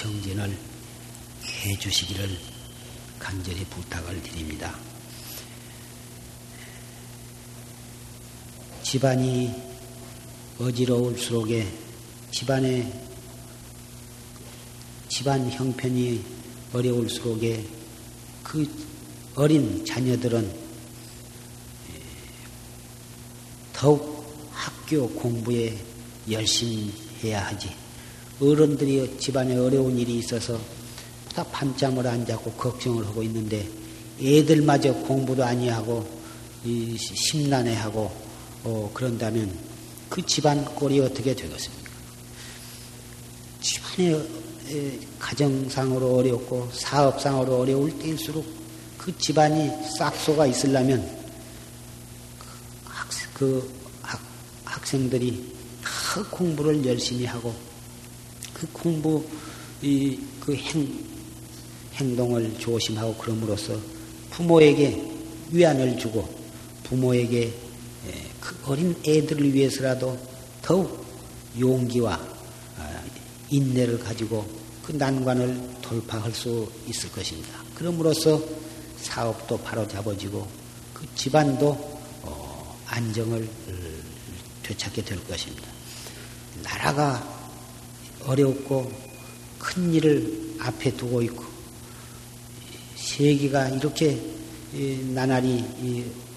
정진을 0.03 0.49
해 0.49 1.77
주시기를 1.79 2.37
간절히 3.17 3.63
부탁을 3.63 4.21
드립니다. 4.21 4.77
집안이 8.81 9.49
어지러울수록에 10.59 11.65
집안의 12.31 12.91
집안 15.07 15.49
형편이 15.49 16.25
어려울수록에 16.73 17.65
그 18.43 18.69
어린 19.35 19.85
자녀들은 19.85 20.53
더욱 23.71 24.51
학교 24.51 25.07
공부에 25.11 25.77
열심히 26.29 26.91
해야 27.23 27.47
하지. 27.47 27.82
어른들이 28.41 29.17
집안에 29.19 29.57
어려운 29.57 29.97
일이 29.97 30.17
있어서 30.17 30.59
다 31.33 31.43
밤잠을 31.51 32.05
안 32.07 32.25
자고 32.25 32.51
걱정을 32.51 33.05
하고 33.05 33.23
있는데 33.23 33.67
애들마저 34.21 34.93
공부도 34.93 35.43
아니하고 35.43 36.07
심란해하고 36.63 38.11
어, 38.63 38.91
그런다면 38.93 39.51
그 40.09 40.25
집안 40.25 40.63
꼴이 40.63 40.99
어떻게 40.99 41.35
되겠습니까? 41.35 41.91
집안에 43.61 44.99
가정상으로 45.19 46.15
어렵고 46.15 46.69
사업상으로 46.73 47.59
어려울 47.59 47.97
때일수록 47.99 48.45
그 48.97 49.17
집안이 49.17 49.69
싹소가 49.97 50.45
있으려면 50.45 51.01
그, 52.85 52.91
그 53.33 53.73
학, 54.01 54.21
학생들이 54.65 55.53
다 55.83 56.23
공부를 56.29 56.85
열심히 56.85 57.25
하고 57.25 57.53
그 58.63 58.67
공부 58.71 59.23
이 59.81 60.33
그 60.43 60.53
행, 60.53 61.05
행동을 61.93 62.59
조심하고 62.59 63.15
그럼으로써 63.15 63.79
부모에게 64.31 65.01
위안을 65.51 65.97
주고 65.97 66.27
부모에게 66.83 67.53
그 68.41 68.57
어린 68.65 68.93
애들을 69.07 69.53
위해서라도 69.53 70.17
더욱 70.61 71.05
용기와 71.57 72.19
아, 72.77 73.03
인내를 73.49 73.99
가지고 73.99 74.45
그 74.83 74.91
난관을 74.91 75.77
돌파할 75.81 76.33
수 76.33 76.69
있을 76.89 77.09
것입니다. 77.09 77.63
그럼으로써 77.73 78.43
사업도 79.01 79.59
바로 79.59 79.87
잡아지고 79.87 80.45
그 80.93 81.07
집안도 81.15 81.69
어, 82.23 82.77
안정을 82.87 83.47
되찾게 84.63 85.05
될 85.05 85.23
것입니다. 85.25 85.69
나라가 86.63 87.32
어렵고 88.25 88.91
큰 89.59 89.93
일을 89.93 90.55
앞에 90.59 90.95
두고 90.95 91.21
있고 91.23 91.43
세계가 92.95 93.69
이렇게 93.69 94.19
나날이 95.13 95.63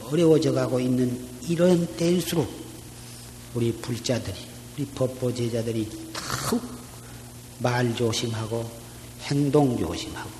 어려워져 0.04 0.52
가고 0.52 0.78
있는 0.78 1.26
이런 1.48 1.86
때일수록 1.96 2.48
우리 3.54 3.72
불자들이, 3.72 4.36
우리 4.76 4.86
법보 4.86 5.34
제자들이 5.34 5.88
더욱 6.12 6.62
말 7.58 7.94
조심하고 7.94 8.68
행동 9.22 9.78
조심하고 9.78 10.30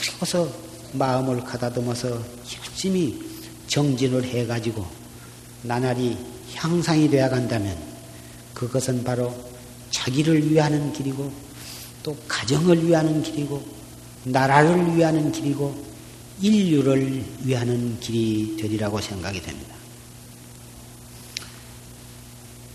그리고서 0.00 0.50
마음을 0.92 1.44
가다듬어서 1.44 2.08
열심히 2.08 3.22
정진을 3.66 4.24
해가지고 4.24 4.86
나날이 5.62 6.16
향상이 6.54 7.10
되어 7.10 7.28
간다면 7.28 7.76
그것은 8.54 9.04
바로 9.04 9.34
자기를 10.06 10.50
위하는 10.50 10.92
길이고 10.92 11.32
또 12.04 12.16
가정을 12.28 12.86
위하는 12.86 13.22
길이고 13.22 13.60
나라를 14.24 14.96
위하는 14.96 15.32
길이고 15.32 15.84
인류를 16.40 17.24
위하는 17.42 17.98
길이 17.98 18.56
되리라고 18.56 19.00
생각이 19.00 19.42
됩니다. 19.42 19.74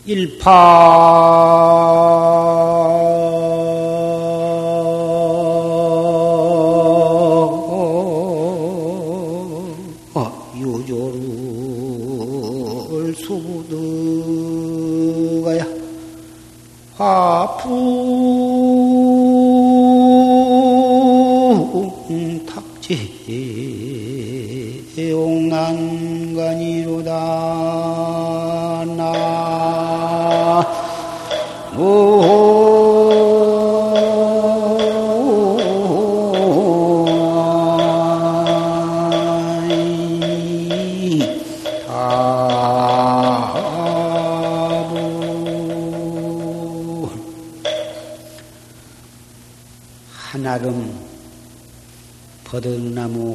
일파 0.05 0.51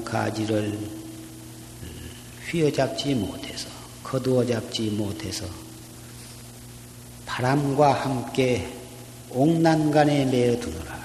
가지를 0.05 0.79
휘어잡지 2.51 3.15
못해서 3.15 3.69
거두어 4.03 4.45
잡지 4.47 4.91
못해서 4.91 5.47
바람과 7.27 7.93
함께 7.93 8.73
옥난간에 9.31 10.27
매어 10.27 10.61
두느라 10.61 10.96